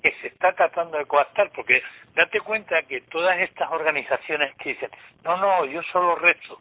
[0.02, 1.82] que se está tratando de coactar, porque
[2.14, 4.90] date cuenta que todas estas organizaciones que dicen,
[5.24, 6.58] no, no, yo solo rezo,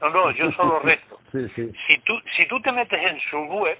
[0.00, 1.20] no, no, yo solo rezo.
[1.86, 3.78] Si, tú, si tú te metes en su web,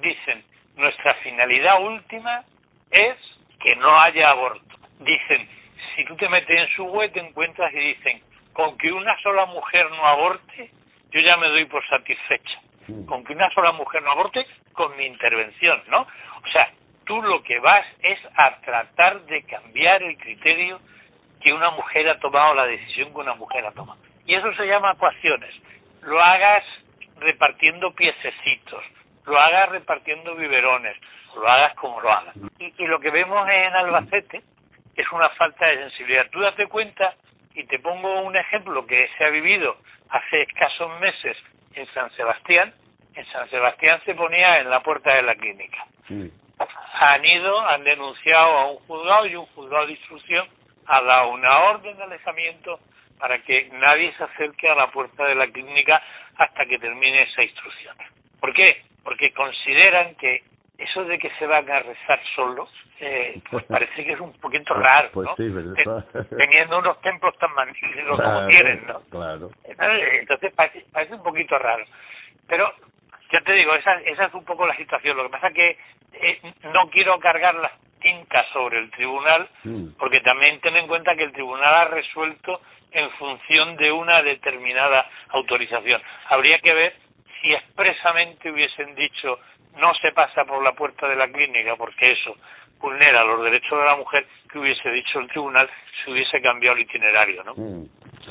[0.00, 0.42] dicen,
[0.76, 2.44] nuestra finalidad última
[2.90, 3.31] es
[3.62, 4.76] que no haya aborto.
[5.00, 5.48] Dicen,
[5.94, 8.22] si tú te metes en su web te encuentras y dicen,
[8.52, 10.70] con que una sola mujer no aborte,
[11.10, 12.60] yo ya me doy por satisfecha.
[13.06, 16.00] Con que una sola mujer no aborte, con mi intervención, ¿no?
[16.00, 16.70] O sea,
[17.04, 20.80] tú lo que vas es a tratar de cambiar el criterio
[21.40, 24.00] que una mujer ha tomado, la decisión que una mujer ha tomado.
[24.26, 25.54] Y eso se llama ecuaciones.
[26.02, 26.64] Lo hagas
[27.18, 28.84] repartiendo piececitos,
[29.26, 30.96] lo hagas repartiendo biberones,
[31.34, 32.34] lo hagas como lo hagas.
[32.58, 34.42] Y, y lo que vemos en Albacete
[34.96, 36.28] es una falta de sensibilidad.
[36.30, 37.14] Tú date cuenta,
[37.54, 39.76] y te pongo un ejemplo que se ha vivido
[40.10, 41.36] hace escasos meses
[41.74, 42.72] en San Sebastián.
[43.14, 45.84] En San Sebastián se ponía en la puerta de la clínica.
[47.00, 50.46] han ido, han denunciado a un juzgado y un juzgado de instrucción
[50.86, 52.80] ha dado una orden de alejamiento
[53.18, 56.02] para que nadie se acerque a la puerta de la clínica
[56.36, 57.96] hasta que termine esa instrucción.
[58.40, 58.82] ¿Por qué?
[59.04, 60.42] Porque consideran que
[60.78, 62.68] eso de que se van a rezar solos,
[63.00, 65.36] eh, pues parece que es un poquito raro, pues ¿no?
[65.36, 66.04] Sí, ¿verdad?
[66.36, 69.00] Teniendo unos templos tan magníficos como tienen, ¿no?
[69.10, 69.50] Claro.
[69.64, 71.84] Entonces parece, parece un poquito raro.
[72.48, 72.72] Pero
[73.32, 75.16] ya te digo, esa, esa es un poco la situación.
[75.16, 75.78] Lo que pasa es que
[76.14, 76.40] eh,
[76.72, 79.94] no quiero cargar las tintas sobre el tribunal, Mm.
[79.98, 82.60] porque también ten en cuenta que el tribunal ha resuelto
[82.90, 86.02] en función de una determinada autorización.
[86.28, 86.94] Habría que ver
[87.42, 89.38] si expresamente hubiesen dicho
[89.78, 92.36] no se pasa por la puerta de la clínica, porque eso
[92.80, 95.68] vulnera los derechos de la mujer, que hubiese dicho el tribunal
[96.04, 97.54] si hubiese cambiado el itinerario, ¿no?
[97.54, 97.86] Mm.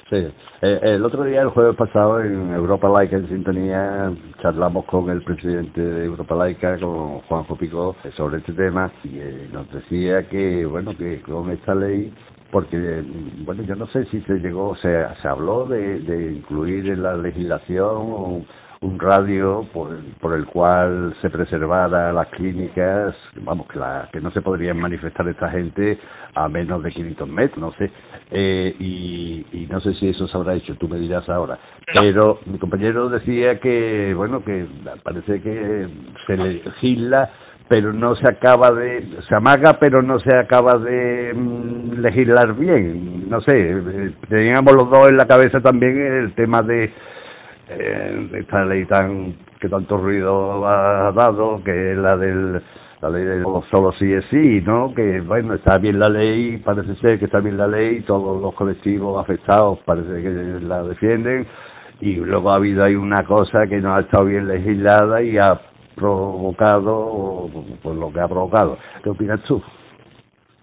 [0.09, 0.27] Sí,
[0.61, 5.23] Eh, el otro día, el jueves pasado, en Europa Laica en Sintonía, charlamos con el
[5.23, 10.65] presidente de Europa Laica, con Juanjo Pico, sobre este tema y eh, nos decía que,
[10.65, 12.13] bueno, que con esta ley,
[12.51, 16.87] porque, mm, bueno, yo no sé si se llegó, se, se habló de, de incluir
[16.87, 18.45] en la legislación
[18.81, 24.31] un, radio por, por el cual se preservara las clínicas, vamos, que, la, que no
[24.31, 25.99] se podrían manifestar esta gente
[26.35, 27.91] a menos de 500 metros, no sé,
[28.31, 31.57] eh, y, y no sé si eso se habrá hecho, tú me dirás ahora.
[31.99, 34.65] Pero mi compañero decía que, bueno, que
[35.03, 35.87] parece que
[36.27, 37.29] se legisla,
[37.71, 43.29] pero no se acaba de, se amaga, pero no se acaba de mm, legislar bien.
[43.29, 46.91] No sé, eh, teníamos los dos en la cabeza también el tema de
[47.79, 52.61] eh, esta ley tan que tanto ruido ha dado, que es la del
[53.01, 54.93] la ley de solo sí es sí, ¿no?
[54.93, 58.53] Que bueno, está bien la ley, parece ser que está bien la ley, todos los
[58.53, 61.47] colectivos afectados parece que la defienden,
[61.99, 65.59] y luego ha habido ahí una cosa que no ha estado bien legislada y ha
[65.95, 67.49] provocado
[67.81, 68.77] pues lo que ha provocado.
[69.03, 69.61] ¿Qué opinas tú?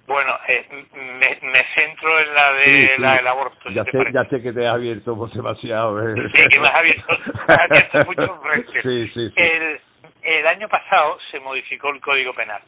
[0.09, 2.89] Bueno, eh, me, me centro en la de Sí, sí.
[2.99, 3.69] la del aborto.
[3.71, 4.13] Ya sé, parece.
[4.15, 6.01] ya sé que te has abierto demasiado.
[6.01, 6.15] ¿eh?
[6.35, 8.83] Sí, que me has abierto, me has abierto muchos frentes.
[8.83, 9.35] Sí, sí, sí.
[9.37, 9.81] El,
[10.23, 12.63] el año pasado se modificó el Código Penal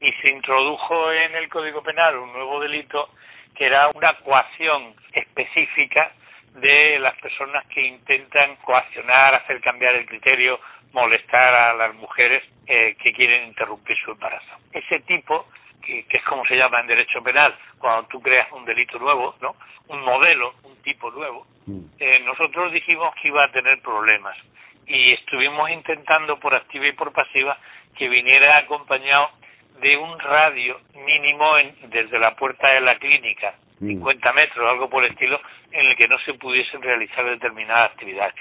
[0.00, 3.10] y se introdujo en el Código Penal un nuevo delito
[3.54, 6.12] que era una coacción específica
[6.54, 10.58] de las personas que intentan coaccionar, hacer cambiar el criterio,
[10.92, 14.56] molestar a las mujeres eh, que quieren interrumpir su embarazo.
[14.72, 15.46] Ese tipo,
[15.86, 19.34] que, que es como se llama en derecho penal, cuando tú creas un delito nuevo,
[19.40, 19.54] ¿no?
[19.88, 21.80] un modelo, un tipo nuevo, Mm.
[21.98, 24.36] eh, nosotros dijimos que iba a tener problemas
[24.86, 27.56] y estuvimos intentando por activa y por pasiva
[27.96, 29.30] que viniera acompañado
[29.80, 33.88] de un radio mínimo en- desde la puerta de la clínica, Mm.
[33.88, 35.40] 50 metros, algo por el estilo,
[35.72, 38.34] en el que no se pudiesen realizar determinadas actividades.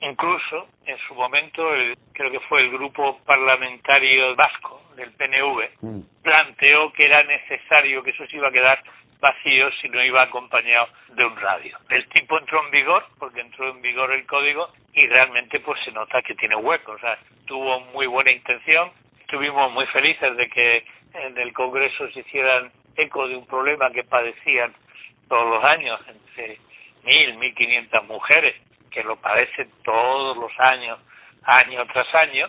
[0.00, 6.00] Incluso, en su momento, el- creo que fue el grupo parlamentario vasco del PNV, Mm.
[6.22, 8.82] planteó que era necesario que eso se iba a quedar
[9.20, 11.76] vacío si no iba acompañado de un radio.
[11.88, 15.92] El tipo entró en vigor, porque entró en vigor el código, y realmente pues se
[15.92, 18.90] nota que tiene hueco, o sea, tuvo muy buena intención,
[19.20, 20.84] estuvimos muy felices de que
[21.14, 24.72] en el Congreso se hicieran eco de un problema que padecían
[25.28, 26.58] todos los años, entre
[27.04, 28.54] mil, mil quinientas mujeres,
[28.90, 30.98] que lo padecen todos los años,
[31.44, 32.48] año tras año,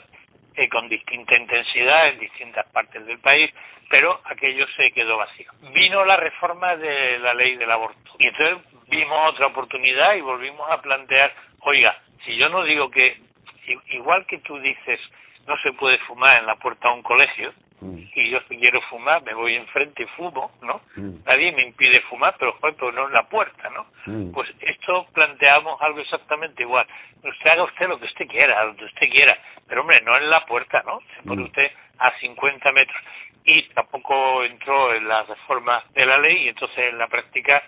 [0.60, 3.50] eh, con distinta intensidad en distintas partes del país,
[3.90, 5.50] pero aquello se quedó vacío.
[5.74, 8.58] Vino la reforma de la ley del aborto y entonces
[8.90, 13.22] vimos otra oportunidad y volvimos a plantear, oiga, si yo no digo que,
[13.92, 15.00] igual que tú dices,
[15.48, 17.98] no se puede fumar en la puerta de un colegio, Mm.
[18.14, 20.82] y yo si quiero fumar me voy enfrente y fumo, ¿no?
[20.96, 21.24] Mm.
[21.26, 23.86] Nadie me impide fumar, pero, joder, pero no en la puerta, ¿no?
[24.06, 24.32] Mm.
[24.32, 26.86] Pues esto planteamos algo exactamente igual.
[27.24, 30.46] Usted haga usted lo que usted quiera, donde usted quiera, pero hombre, no en la
[30.46, 31.00] puerta, ¿no?
[31.16, 31.46] Se pone Mm.
[31.46, 33.02] usted a 50 metros.
[33.46, 37.64] Y tampoco entró en la reforma de la ley y entonces en la práctica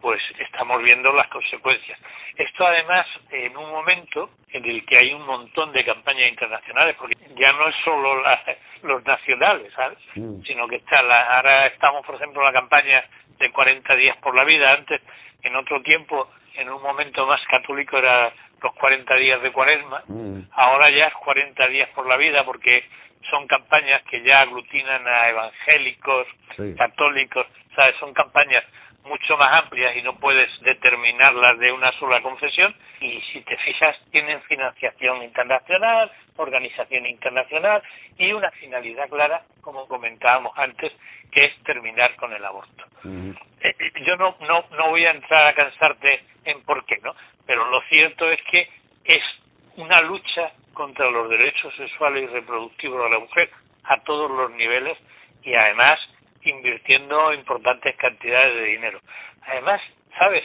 [0.00, 1.98] pues estamos viendo las consecuencias.
[2.36, 7.16] Esto además en un momento en el que hay un montón de campañas internacionales, porque
[7.36, 8.42] ya no es solo la-
[8.82, 9.98] los nacionales, ¿sabes?
[10.14, 10.42] Mm.
[10.42, 13.04] Sino que está la, ahora estamos, por ejemplo, en la campaña
[13.38, 14.68] de 40 días por la vida.
[14.72, 15.00] Antes,
[15.42, 18.32] en otro tiempo, en un momento más católico, era
[18.62, 20.02] los 40 días de cuaresma.
[20.06, 20.40] Mm.
[20.52, 22.84] Ahora ya es 40 días por la vida porque
[23.30, 26.26] son campañas que ya aglutinan a evangélicos,
[26.56, 26.74] Sí.
[26.78, 27.96] católicos, ¿sabes?
[27.96, 28.64] Son campañas
[29.06, 33.96] mucho más amplias y no puedes determinarlas de una sola confesión y si te fijas
[34.10, 37.82] tienen financiación internacional, organización internacional
[38.18, 40.92] y una finalidad clara, como comentábamos antes,
[41.30, 42.84] que es terminar con el aborto.
[43.04, 47.14] Eh, eh, yo no, no, no voy a entrar a cansarte en por qué, ¿no?
[47.46, 48.68] Pero lo cierto es que
[49.04, 49.22] es
[49.76, 53.50] una lucha contra los derechos sexuales y reproductivos de la mujer
[53.84, 54.98] a todos los niveles
[55.42, 55.98] y además
[56.46, 59.00] invirtiendo importantes cantidades de dinero.
[59.46, 59.80] Además,
[60.18, 60.44] sabes,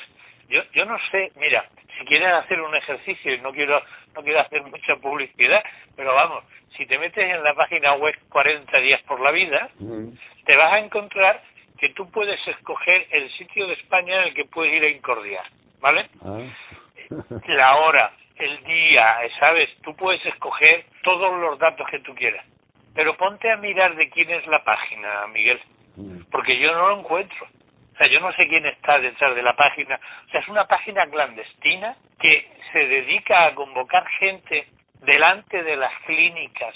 [0.50, 1.66] yo yo no sé, mira,
[1.98, 3.82] si quieres hacer un ejercicio y no quiero
[4.16, 5.64] no quiero hacer mucha publicidad,
[5.96, 6.44] pero vamos,
[6.78, 9.70] si te metes en la página web 40 días por la vida,
[10.46, 11.42] te vas a encontrar
[11.78, 15.46] que tú puedes escoger el sitio de España en el que puedes ir a incordiar,
[15.80, 16.10] ¿vale?
[16.24, 16.40] Ah.
[17.48, 19.70] La hora, el día, ¿sabes?
[19.84, 22.46] Tú puedes escoger todos los datos que tú quieras.
[22.94, 25.60] Pero ponte a mirar de quién es la página, Miguel,
[26.32, 27.48] porque yo no lo encuentro.
[27.94, 30.00] O sea, yo no sé quién está detrás de la página.
[30.28, 34.68] O sea, es una página clandestina que se dedica a convocar gente
[35.02, 36.74] delante de las clínicas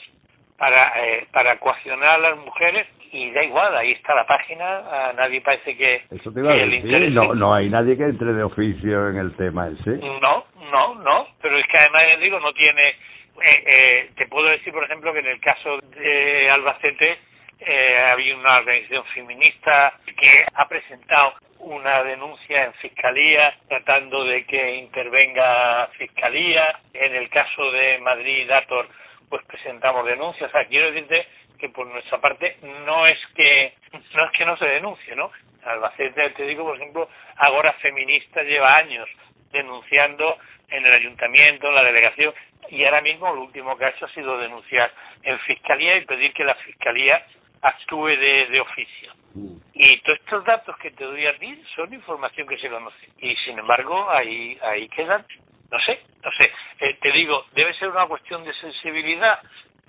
[0.58, 5.14] para, eh, para coaccionar a las mujeres y da igual, ahí está la página, a
[5.14, 8.34] nadie parece que, Eso te iba a que decir, no, no hay nadie que entre
[8.34, 9.98] de oficio en el tema ese.
[9.98, 12.90] No, no, no, pero es que además, digo, no tiene...
[12.90, 17.20] Eh, eh, te puedo decir, por ejemplo, que en el caso de Albacete
[17.60, 24.76] eh, había una organización feminista que ha presentado una denuncia en fiscalía tratando de que
[24.76, 26.80] intervenga fiscalía.
[26.94, 28.88] En el caso de Madrid Dator,
[29.30, 30.50] pues presentamos denuncias.
[30.50, 31.28] O sea, quiero decirte
[31.58, 33.74] que por nuestra parte no es que
[34.14, 35.32] no es que no se denuncie, ¿no?
[35.64, 39.10] Albacete, te digo, por ejemplo, Agora Feminista lleva años
[39.52, 40.38] denunciando
[40.70, 42.34] en el ayuntamiento, en la delegación,
[42.70, 44.92] y ahora mismo lo último que ha hecho ha sido denunciar
[45.24, 47.26] en fiscalía y pedir que la fiscalía
[47.66, 49.12] actúe de, de oficio.
[49.74, 53.10] Y todos estos datos que te doy a ti son información que se conoce.
[53.20, 55.26] Y sin embargo, ahí, ahí quedan.
[55.72, 56.52] No sé, no sé.
[56.80, 59.40] Eh, te digo, debe ser una cuestión de sensibilidad,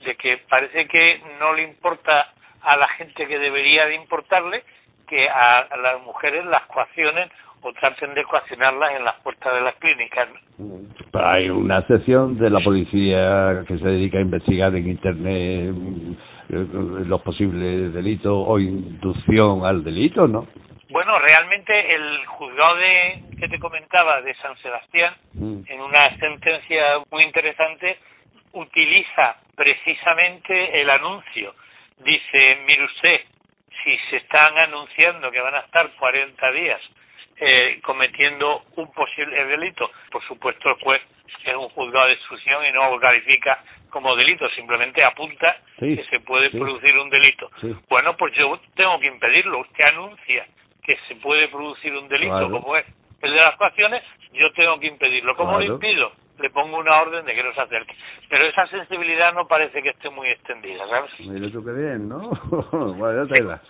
[0.05, 4.65] de que parece que no le importa a la gente que debería de importarle
[5.07, 7.31] que a, a las mujeres las coaccionen
[7.63, 10.29] o traten de coaccionarlas en las puertas de las clínicas.
[10.59, 10.77] ¿no?
[11.13, 16.13] Hay una sección de la policía que se dedica a investigar en Internet mm,
[16.49, 20.47] los posibles delitos o inducción al delito, ¿no?
[20.91, 25.63] Bueno, realmente el juzgado de que te comentaba de San Sebastián, Mm.
[25.69, 27.99] en una sentencia muy interesante,
[28.53, 31.55] utiliza precisamente el anuncio.
[31.99, 33.21] Dice, mire usted,
[33.85, 36.81] si se están anunciando que van a estar 40 días
[37.39, 41.03] eh, cometiendo un posible delito, por supuesto el juez
[41.45, 43.63] es un juzgado de instrucción y no lo califica
[43.97, 46.59] como delito, simplemente apunta Sí, que se puede sí.
[46.59, 47.51] producir un delito.
[47.63, 47.75] Sí.
[47.89, 49.61] Bueno, pues yo tengo que impedirlo.
[49.61, 50.47] Usted anuncia
[50.85, 52.51] que se puede producir un delito Claro.
[52.51, 52.85] como es
[53.23, 54.03] el de las coacciones,
[54.35, 55.35] yo tengo que impedirlo.
[55.35, 56.13] ¿Cómo lo impido?
[56.39, 57.97] Le pongo una orden de que no se acerque.
[58.29, 61.11] Pero esa sensibilidad no parece que esté muy extendida, ¿sabes?
[61.21, 62.31] Mira tú qué bien, ¿no?
[63.01, 63.63] Vaya tela.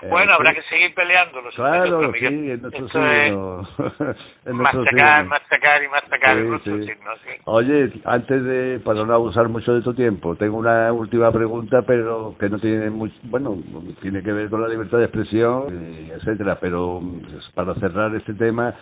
[0.00, 1.40] Eh, bueno, habrá que seguir peleando.
[1.40, 3.68] Los Claro, sí, en nuestro signo.
[4.46, 5.28] en nuestro machacar, signo.
[5.28, 6.86] machacar y machacar Sí, sí.
[6.86, 7.30] signo, sí.
[7.44, 12.34] Oye, antes de, para no abusar mucho de tu tiempo, tengo una última pregunta, pero
[12.38, 13.56] que no tiene mucho, bueno,
[14.00, 17.22] tiene que ver con la libertad de expresión, eh, etcétera, pero mm,
[17.54, 18.74] para cerrar este tema,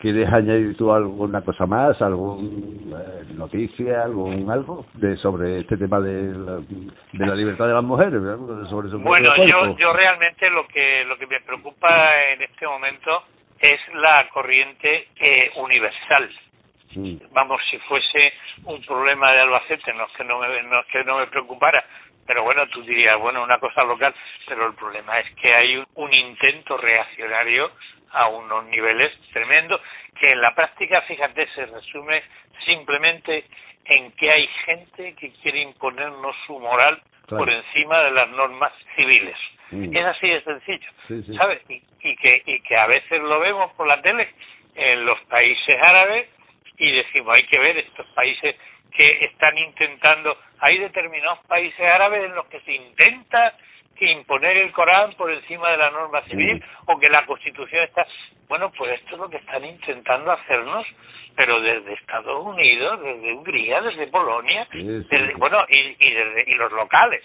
[0.00, 6.00] ¿quieres añadir tú alguna cosa más, algún eh, noticia, algún algo de sobre este tema
[6.00, 8.68] de la, de la libertad de las mujeres, ¿verdad?
[8.68, 13.24] sobre su Bueno, yo, yo realmente lo que lo que me preocupa en este momento
[13.58, 16.30] es la corriente eh, universal.
[16.94, 18.32] Mm, Vamos, si fuese
[18.64, 21.84] un problema de Albacete, no es que no me, no es que no me preocupara,
[22.26, 24.14] pero bueno, tú dirías, bueno, una cosa local,
[24.46, 27.70] pero el problema es que hay un, un intento reaccionario
[28.12, 29.80] a unos niveles tremendos
[30.18, 32.22] que en la práctica, fíjate, se resume
[32.64, 33.44] simplemente
[33.84, 37.44] en que hay gente que quiere imponernos su moral Claro.
[37.44, 39.36] por encima de las normas civiles.
[39.70, 39.96] Mm.
[39.96, 41.34] Es así de sencillo, Sí, sí.
[41.36, 41.60] ¿sabes?
[41.68, 44.28] Y, y que y que a veces lo vemos por la tele
[44.74, 46.28] en los países árabes
[46.78, 48.54] y decimos hay que ver estos países
[48.96, 53.54] que están intentando hay determinados países árabes en los que se intenta
[53.96, 58.06] que imponer el Corán por encima de la norma civil o que la Constitución está
[58.48, 60.86] bueno pues esto es lo que están intentando hacernos
[61.34, 66.70] pero desde Estados Unidos desde Hungría desde Polonia desde- bueno y y, desde, y los
[66.72, 67.22] locales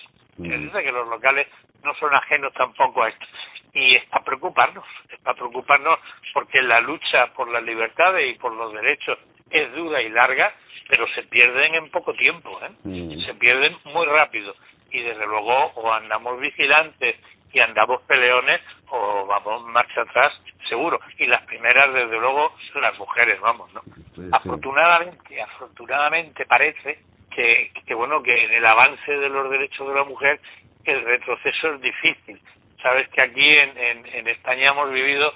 [0.47, 0.71] Mm.
[0.71, 1.47] que los locales
[1.83, 3.25] no son ajenos tampoco a esto
[3.73, 5.99] y es para preocuparnos, es para preocuparnos
[6.33, 9.17] porque la lucha por las libertades y por los derechos
[9.49, 10.53] es dura y larga,
[10.87, 12.71] pero se pierden en poco tiempo, ¿eh?
[12.83, 13.25] Mm.
[13.25, 14.53] se pierden muy rápido
[14.91, 17.15] y desde luego o andamos vigilantes
[17.53, 20.33] y andamos peleones o vamos marcha atrás
[20.67, 23.81] seguro y las primeras desde luego las mujeres vamos no
[24.15, 24.29] Sí, sí.
[24.31, 26.99] afortunadamente afortunadamente parece
[27.35, 30.39] que, que bueno que en el avance de los derechos de la mujer
[30.85, 32.39] el retroceso es difícil
[32.81, 35.33] sabes que aquí en, en, en España hemos vivido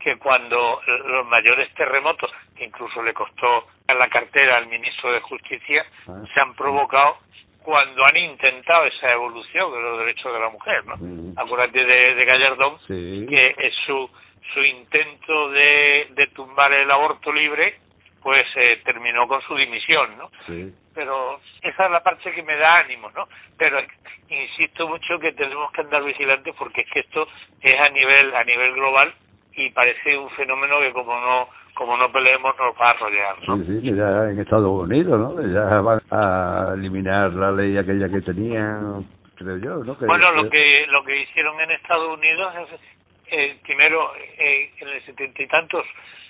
[0.00, 5.20] que cuando los mayores terremotos que incluso le costó a la cartera al ministro de
[5.20, 6.22] Justicia Ah.
[6.32, 7.18] se han provocado
[7.62, 10.94] cuando han intentado esa evolución de los derechos de la mujer, ¿no?
[11.36, 14.08] Acuérdate de, de Gallardón, que es su,
[14.54, 17.74] su intento de, de tumbar el aborto libre,
[18.26, 20.28] pues eh, terminó con su dimisión, ¿no?
[20.48, 20.74] Sí.
[20.92, 23.28] Pero esa es la parte que me da ánimo, ¿no?
[23.56, 23.78] Pero
[24.28, 27.28] insisto mucho que tenemos que andar vigilantes porque es que esto
[27.60, 29.14] es a nivel a nivel global
[29.54, 33.36] y parece un fenómeno que como no como no peleemos nos va a arrollar.
[33.46, 33.58] ¿no?
[33.58, 35.40] Sí, sí, ya en Estados Unidos, ¿no?
[35.46, 39.06] Ya van a eliminar la ley aquella que tenían,
[39.36, 39.96] creo yo, ¿no?
[39.96, 42.80] Que, bueno, lo que lo que hicieron en Estados Unidos es
[43.30, 45.84] eh, primero eh, en el setenta y tantos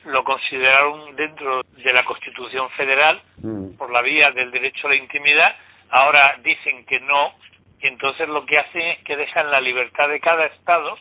[0.04, 3.76] lo consideraron dentro de la Constitución Federal Mm.
[3.76, 5.54] por la vía del derecho a la intimidad.
[5.90, 7.34] Ahora dicen que no
[7.80, 10.96] y entonces lo que hacen es que dejan la libertad de cada estado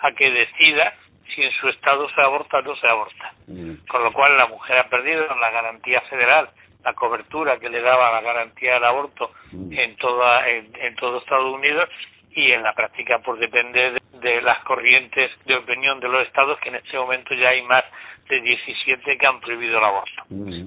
[0.00, 0.94] a que decida
[1.34, 3.32] si en su estado se aborta o no se aborta.
[3.48, 3.86] Mm.
[3.88, 6.48] Con lo cual la mujer ha perdido la garantía federal,
[6.84, 9.72] la cobertura que le daba la garantía del aborto Mm.
[9.76, 11.88] en toda en, en todo Estados Unidos
[12.34, 16.58] y en la práctica pues depende de, de las corrientes de opinión de los estados
[16.60, 17.84] que en este momento ya hay más
[18.28, 20.22] de 17 que han prohibido el aborto.
[20.28, 20.64] Mm.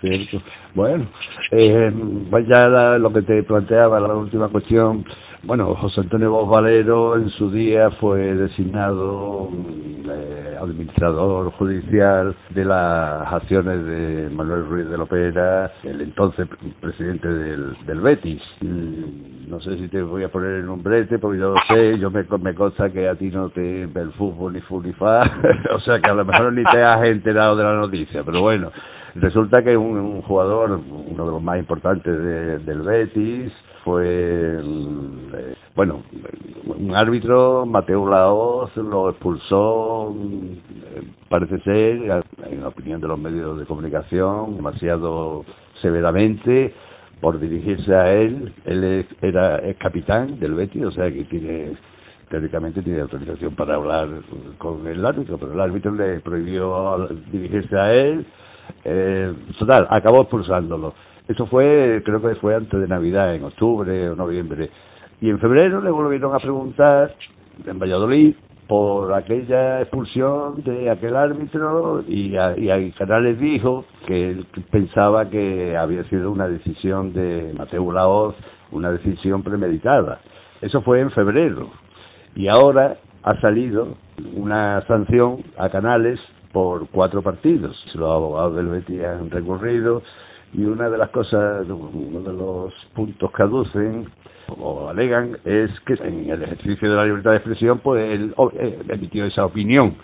[0.00, 0.42] Cierto.
[0.74, 1.06] Bueno,
[1.50, 1.90] eh,
[2.30, 5.04] pues ya la- lo que te planteaba, la última cuestión.
[5.46, 9.50] Bueno, José Antonio Bosch Valero en su día fue designado
[10.08, 17.28] eh, administrador judicial de las acciones de Manuel Ruiz de Lopera, el entonces pre- presidente
[17.28, 18.40] del, del Betis.
[18.64, 21.98] Mm, No sé si te voy a poner en un brete, porque yo lo sé,
[21.98, 25.20] yo me, me consta que a ti no te el fútbol ni fu ni fa,
[25.74, 28.70] o sea que a lo mejor ni te has enterado de la noticia, pero bueno,
[29.16, 33.52] Resulta que un, un jugador, uno de los más importantes de- del Betis,
[33.84, 36.02] fue, eh, bueno,
[36.66, 40.14] un árbitro, Mateo Laoz, lo expulsó,
[40.96, 45.44] eh, parece ser, en la opinión de los medios de comunicación, demasiado
[45.82, 46.72] severamente
[47.20, 48.52] por dirigirse a él.
[48.64, 51.76] Él era es capitán del Betis, o sea que tiene
[52.28, 54.08] teóricamente tiene autorización para hablar
[54.58, 58.26] con el árbitro, pero el árbitro le prohibió dirigirse a él.
[58.84, 60.94] Eh, total, acabó expulsándolo.
[61.28, 64.70] Eso fue, creo que fue antes de Navidad, en octubre o noviembre.
[65.20, 67.14] Y en febrero le volvieron a preguntar
[67.66, 68.34] en Valladolid
[68.68, 75.28] por aquella expulsión de aquel árbitro y, a, y a Canales dijo que él pensaba
[75.28, 78.34] que había sido una decisión de Mateo Laoz,
[78.72, 80.20] una decisión premeditada.
[80.60, 81.70] Eso fue en febrero.
[82.34, 83.96] Y ahora ha salido
[84.34, 86.18] una sanción a Canales
[86.52, 87.76] por cuatro partidos.
[87.94, 90.02] Los abogados del Betis han recurrido
[90.54, 94.06] y una de las cosas, uno de los puntos que aducen
[94.58, 98.78] o alegan es que en el ejercicio de la libertad de expresión pues él eh,
[98.88, 99.96] emitió esa opinión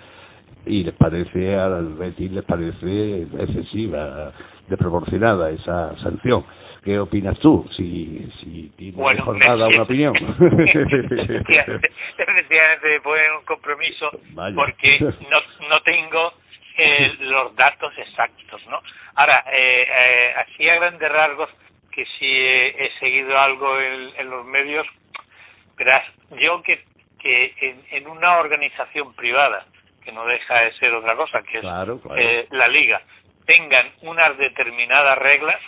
[0.67, 4.33] y les parece al Betis les parece excesiva,
[4.69, 6.45] desproporcionada esa sanción.
[6.83, 7.67] ¿Qué opinas tú?
[7.77, 10.15] Si, si tienes Bueno, jornada me- una opinión.
[10.17, 14.55] efectivamente, efectivamente me ponen un compromiso Vaya.
[14.57, 16.33] porque no, no tengo
[16.77, 18.81] eh, los datos exactos, ¿no?
[19.15, 21.51] Ahora, eh, eh, así a grandes rasgos,
[21.93, 24.87] que si he, he seguido algo en, en los medios,
[25.77, 26.05] verás,
[26.39, 26.85] yo que,
[27.19, 29.67] que en, en una organización privada,
[30.05, 33.03] que no deja de ser otra cosa, que es Claro, eh, la liga,
[33.47, 35.61] tengan unas determinadas reglas,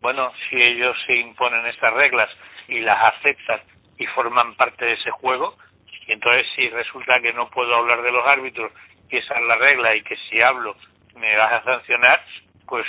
[0.00, 2.30] bueno, si ellos se imponen esas reglas
[2.68, 3.60] y las aceptan
[3.98, 5.56] y forman parte de ese juego,
[6.06, 8.72] y entonces si resulta que no puedo hablar de los árbitros
[9.14, 10.74] y esa es la regla y que si hablo
[11.16, 12.20] me vas a sancionar,
[12.66, 12.84] pues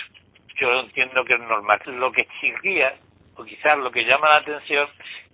[0.60, 1.80] yo entiendo que es normal.
[1.86, 2.96] Lo que chirría,
[3.36, 4.88] o quizás lo que llama la atención,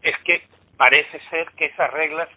[0.04, 0.44] es que
[0.78, 2.28] parece ser que esas reglas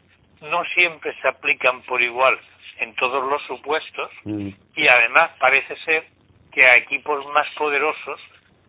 [0.41, 2.39] no siempre se aplican por igual
[2.79, 6.05] en todos los supuestos Mm, y además parece ser
[6.53, 8.21] que a equipos más poderosos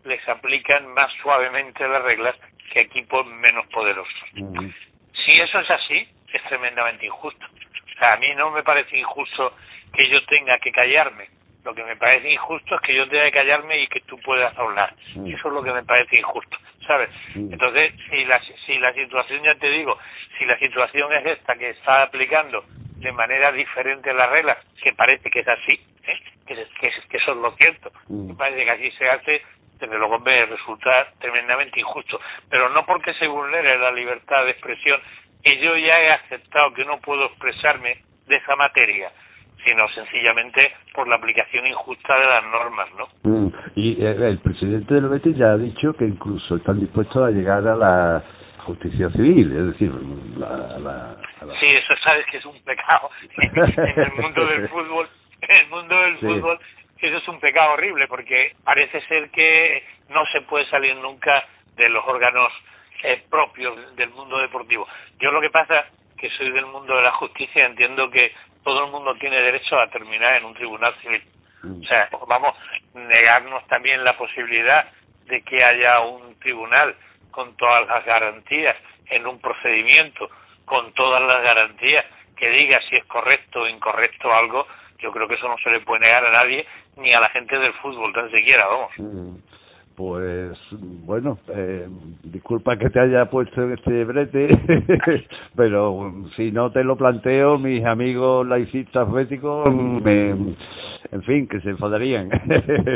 [0.04, 2.34] les aplican más suavemente las reglas
[2.72, 4.14] que a equipos menos poderosos.
[4.32, 4.68] mm,
[5.24, 7.46] Si eso es así, es tremendamente injusto.
[7.46, 9.54] O sea, a mí no me parece injusto
[9.96, 11.28] que yo tenga que callarme.
[11.64, 14.56] Lo que me parece injusto es que yo tenga que callarme y que tú puedas
[14.56, 14.94] hablar.
[15.16, 15.26] Mm.
[15.34, 17.10] Eso es lo que me parece injusto, ¿sabes?
[17.34, 17.52] Mm.
[17.52, 19.98] Entonces, si la, si la situación, ya te digo,
[20.38, 22.64] si la situación es esta que está aplicando
[22.98, 26.18] de manera diferente las reglas, que parece que es así, ¿eh?
[26.46, 28.28] que, que, que eso es lo cierto, Mm.
[28.28, 29.42] me parece que así se hace,
[29.80, 35.00] desde luego me resulta tremendamente injusto, pero no porque se vulnere la libertad de expresión,
[35.42, 39.10] que yo ya he aceptado que no puedo expresarme de esa materia,
[39.64, 43.08] sino sencillamente por la aplicación injusta de las normas, ¿no?
[43.22, 43.52] mm.
[43.76, 47.66] Y eh, el presidente del Betis ya ha dicho que incluso están dispuestos a llegar
[47.66, 48.22] a la
[48.64, 49.92] justicia civil, es decir,
[50.38, 50.48] la,
[50.78, 55.08] la- a la- Sí, eso sabes que es un pecado en el mundo del fútbol.
[55.40, 56.26] En el mundo del Sí.
[56.26, 56.58] fútbol
[56.98, 61.44] eso es un pecado horrible porque parece ser que no se puede salir nunca
[61.76, 62.50] de los órganos
[63.02, 64.86] eh, propios del mundo deportivo.
[65.20, 65.84] Yo lo que pasa
[66.18, 68.32] que soy del mundo de la justicia entiendo que
[68.66, 71.22] todo el mundo tiene derecho a terminar en un tribunal civil.
[71.62, 71.82] Mm.
[71.82, 72.56] O sea, vamos
[72.94, 74.90] negarnos también la posibilidad
[75.26, 76.96] de que haya un tribunal
[77.30, 78.76] con todas las garantías
[79.08, 80.28] en un procedimiento,
[80.64, 82.06] con todas las garantías
[82.36, 84.66] que diga si es correcto o incorrecto algo,
[84.98, 87.56] yo creo que eso no se le puede negar a nadie, ni a la gente
[87.56, 88.90] del fútbol, tan siquiera, vamos.
[88.98, 89.36] Mm.
[89.94, 91.86] Pues bueno, eh,
[92.32, 94.48] disculpa que te haya puesto en este brete,
[95.56, 99.72] pero um, si no te lo planteo, mis amigos laicistas béticos,
[100.02, 102.28] me, en fin, que se enfadarían.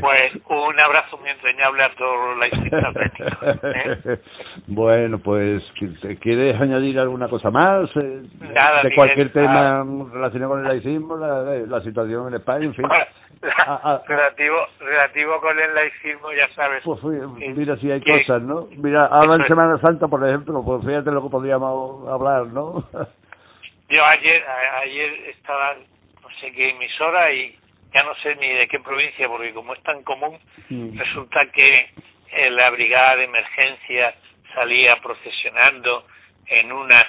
[0.01, 3.39] Pues un abrazo muy entrañable a todos los laicistas béticos.
[3.75, 4.19] ¿eh?
[4.67, 5.63] Bueno, pues,
[6.21, 7.89] ¿quieres añadir alguna cosa más?
[7.97, 12.65] eh, Nada, de Miguel, cualquier tema relacionado con el laicismo, la, la situación en España,
[12.67, 12.85] en fin.
[13.43, 14.03] Ah, ah.
[14.09, 16.83] relativo relativo con el laicismo, ya sabes.
[16.85, 18.69] Pues mira si hay que- cosas, ¿no?
[18.77, 19.47] Mira, ahora en.
[19.49, 22.85] Semana Santa, por ejemplo, pues fíjate lo que podríamos hablar, ¿no?
[23.89, 25.75] Yo ayer a- ayer estaba
[26.23, 27.57] no sé qué emisora y
[27.93, 30.39] ya no sé ni de qué provincia porque como es tan común
[30.69, 30.97] Mm.
[30.97, 31.91] resulta que
[32.33, 34.15] eh, la brigada de emergencia
[34.55, 36.05] salía procesionando
[36.47, 37.01] en una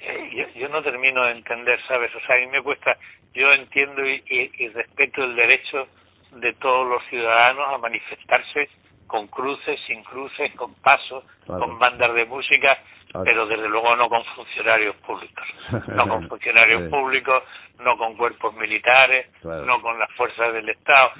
[0.00, 2.96] eh, yo, yo no termino de entender sabes o sea a mí me cuesta
[3.34, 5.88] yo entiendo y, y- y respeto el derecho
[6.32, 8.68] de todos los ciudadanos a manifestarse
[9.06, 11.60] con cruces sin cruces con pasos Claro.
[11.66, 12.78] con bandas de música
[13.10, 13.26] Claro.
[13.28, 15.44] pero desde luego no con funcionarios públicos
[15.88, 16.88] no con funcionarios Sí.
[16.88, 17.42] públicos
[17.80, 19.64] no con cuerpos militares Claro.
[19.66, 21.12] no con las fuerzas del Estado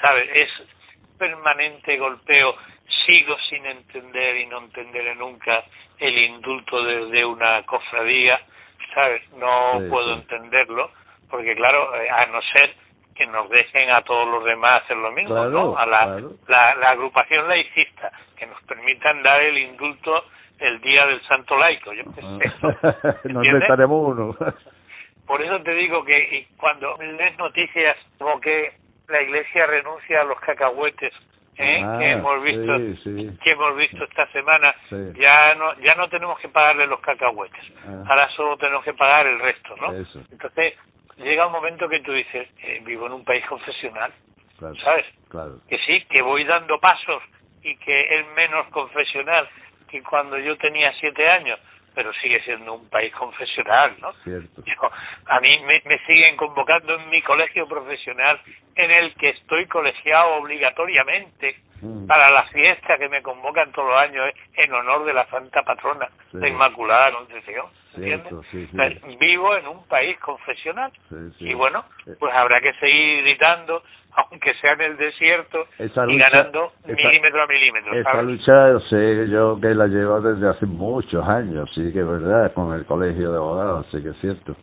[0.00, 0.50] sabes es
[1.18, 2.56] permanente golpeo
[3.06, 5.64] sigo sin entender y no entenderé nunca
[5.98, 8.40] el indulto desde una cofradía
[8.94, 10.20] sabes no Sí, puedo sí.
[10.22, 10.90] entenderlo
[11.32, 12.74] porque claro eh, a no ser
[13.16, 15.76] que nos dejen a todos los demás hacer lo mismo Claro, ¿no?
[15.76, 16.30] a la, claro.
[16.46, 20.24] la, la agrupación laicista que nos permitan dar el indulto
[20.60, 23.48] el día del santo laico yo qué sé Nos ¿entiendes?
[23.48, 24.36] inventaremos uno.
[25.26, 28.72] por eso te digo que y cuando lees noticias como que
[29.08, 31.12] la iglesia renuncia a los cacahuetes
[31.58, 31.82] ¿eh?
[31.84, 33.38] Ah, que hemos visto sí, sí.
[33.42, 34.96] que hemos visto esta semana Sí.
[35.18, 38.04] ya no ya no tenemos que pagarle los cacahuetes Ah.
[38.08, 40.20] ahora solo tenemos que pagar el resto no Eso.
[40.30, 40.74] entonces
[41.16, 44.12] llega un momento que tú dices eh, vivo en un país confesional
[44.58, 45.58] Claro, sabes claro.
[45.68, 47.22] que sí, que voy dando pasos
[47.62, 49.48] y que es menos confesional
[49.88, 51.58] que cuando yo tenía siete años,
[51.94, 54.12] pero sigue siendo un país confesional, ¿no?
[54.24, 54.62] Cierto.
[54.64, 54.90] Yo-
[55.26, 58.40] a mí me, me siguen convocando en mi colegio profesional
[58.76, 61.56] en el que estoy colegiado obligatoriamente.
[62.06, 64.34] Para la fiesta que me convocan todos los años ¿eh?
[64.64, 66.38] en honor de la Santa Patrona, Sí.
[66.38, 67.66] la Inmaculada Concepción.
[69.18, 70.90] Vivo en un país confesional
[71.38, 72.14] y bueno, Eh.
[72.18, 73.82] pues habrá que seguir gritando,
[74.16, 77.94] aunque sea en el desierto y ganando milímetro a milímetro.
[77.94, 78.26] Esta ¿sabes?
[78.26, 82.72] lucha sé yo que la llevo desde hace muchos años, sí que es verdad, con
[82.74, 84.56] el colegio de abogados, sí que es cierto.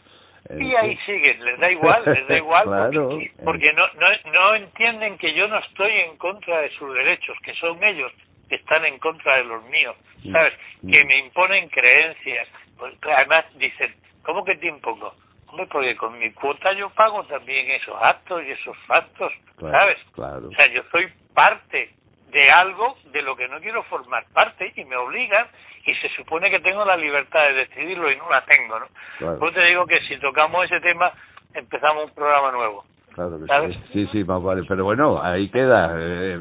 [0.57, 3.09] Y ahí siguen, les da igual, les da igual, Claro.
[3.09, 7.37] porque, porque no, no, no entienden que yo no estoy en contra de sus derechos,
[7.43, 8.11] que son ellos
[8.49, 9.95] que están en contra de los míos,
[10.31, 10.53] ¿sabes?
[10.81, 12.47] Que me imponen creencias.
[12.79, 13.93] Pues, además dicen,
[14.23, 15.13] ¿cómo que te impongo?
[15.47, 19.97] Hombre, porque con mi cuota yo pago también esos actos y esos factos, Claro, ¿sabes?
[20.15, 20.47] claro.
[20.47, 21.91] O sea, yo soy parte
[22.31, 25.47] de algo de lo que no quiero formar parte y me obligan
[25.89, 28.85] y se supone que tengo la libertad de decidirlo y no la tengo, ¿no?
[29.17, 29.51] Claro.
[29.51, 31.11] Te digo que si tocamos ese tema
[31.53, 32.85] empezamos un programa nuevo.
[33.13, 33.77] Claro que ¿Sabes?
[33.91, 34.07] sí.
[34.11, 34.63] Sí, más vale.
[34.67, 35.93] Pero bueno, ahí queda.
[35.97, 36.39] Eh,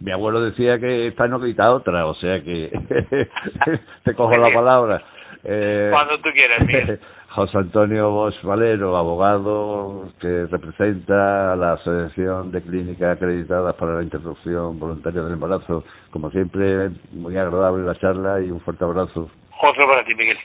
[0.00, 2.70] mi abuelo decía que esta no grita otra, o sea que
[4.04, 5.02] te cojo la palabra.
[5.44, 7.00] Eh, Cuando tú quieras, Miguel.
[7.38, 14.02] José Antonio Bosch Valero, abogado que representa a la Asociación de Clínicas Acreditadas para la
[14.02, 15.84] Interrupción Voluntaria del Embarazo.
[16.10, 19.30] Como siempre, muy agradable la charla y un fuerte abrazo.
[19.62, 20.36] Otro para ti, Miguel.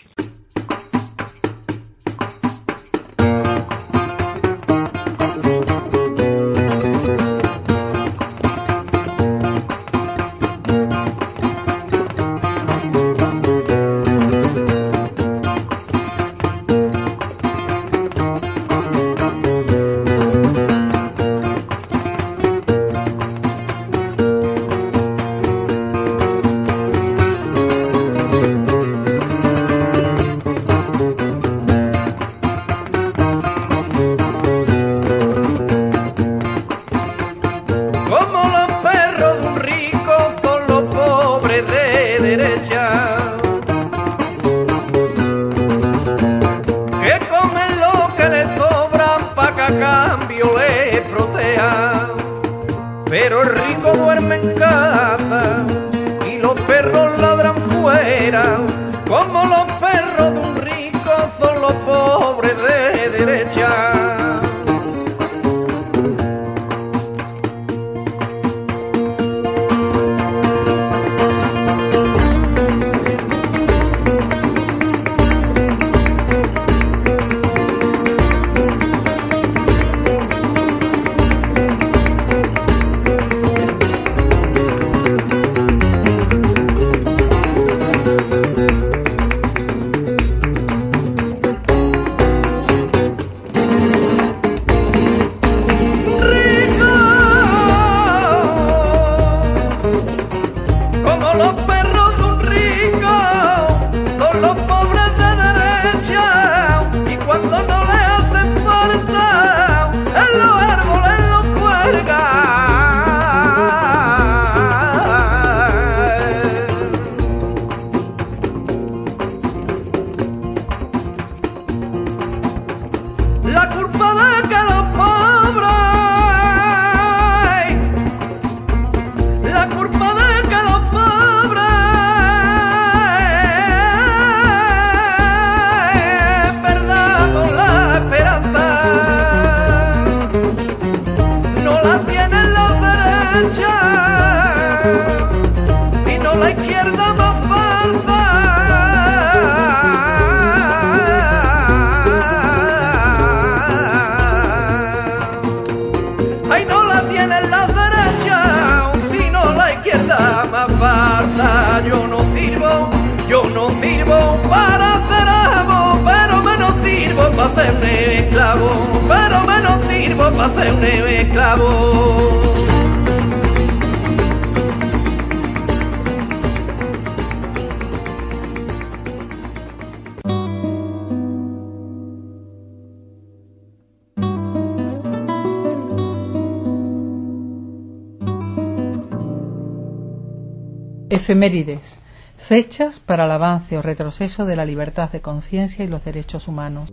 [191.24, 192.00] Efemérides.
[192.36, 196.90] Fechas para el avance o retroceso de la libertad de conciencia y los derechos humanos.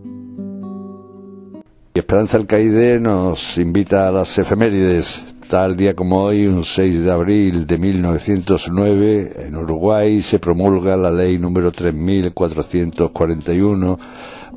[1.95, 5.25] Esperanza Alcaide nos invita a las efemérides.
[5.49, 11.11] Tal día como hoy, un 6 de abril de 1909, en Uruguay se promulga la
[11.11, 13.99] ley número 3441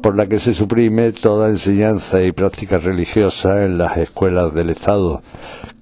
[0.04, 5.24] por la que se suprime toda enseñanza y práctica religiosa en las escuelas del Estado.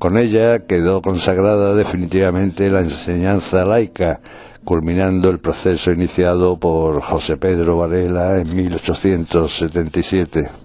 [0.02, 4.20] Con ella quedó consagrada definitivamente la enseñanza laica,
[4.64, 10.61] culminando el proceso iniciado por José Pedro Varela en 1877.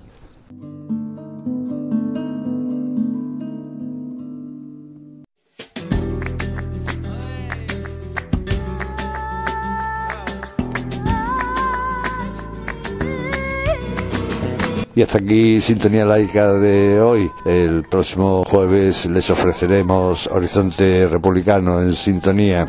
[14.96, 17.30] Y hasta aquí Sintonía Laica de hoy.
[17.44, 22.66] El próximo jueves les ofreceremos Horizonte Republicano en Sintonía.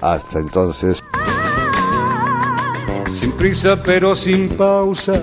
[0.00, 1.04] Hasta entonces.
[3.12, 5.22] Sin prisa pero sin pausa,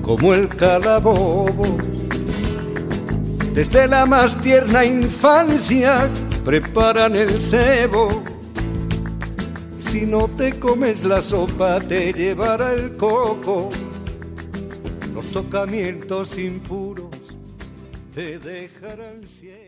[0.00, 1.76] como el calabobo.
[3.52, 6.08] Desde la más tierna infancia
[6.46, 8.22] preparan el cebo.
[9.78, 13.68] Si no te comes la sopa, te llevará el coco
[15.18, 17.10] los tocamientos impuros
[18.14, 19.67] te dejarán ciego.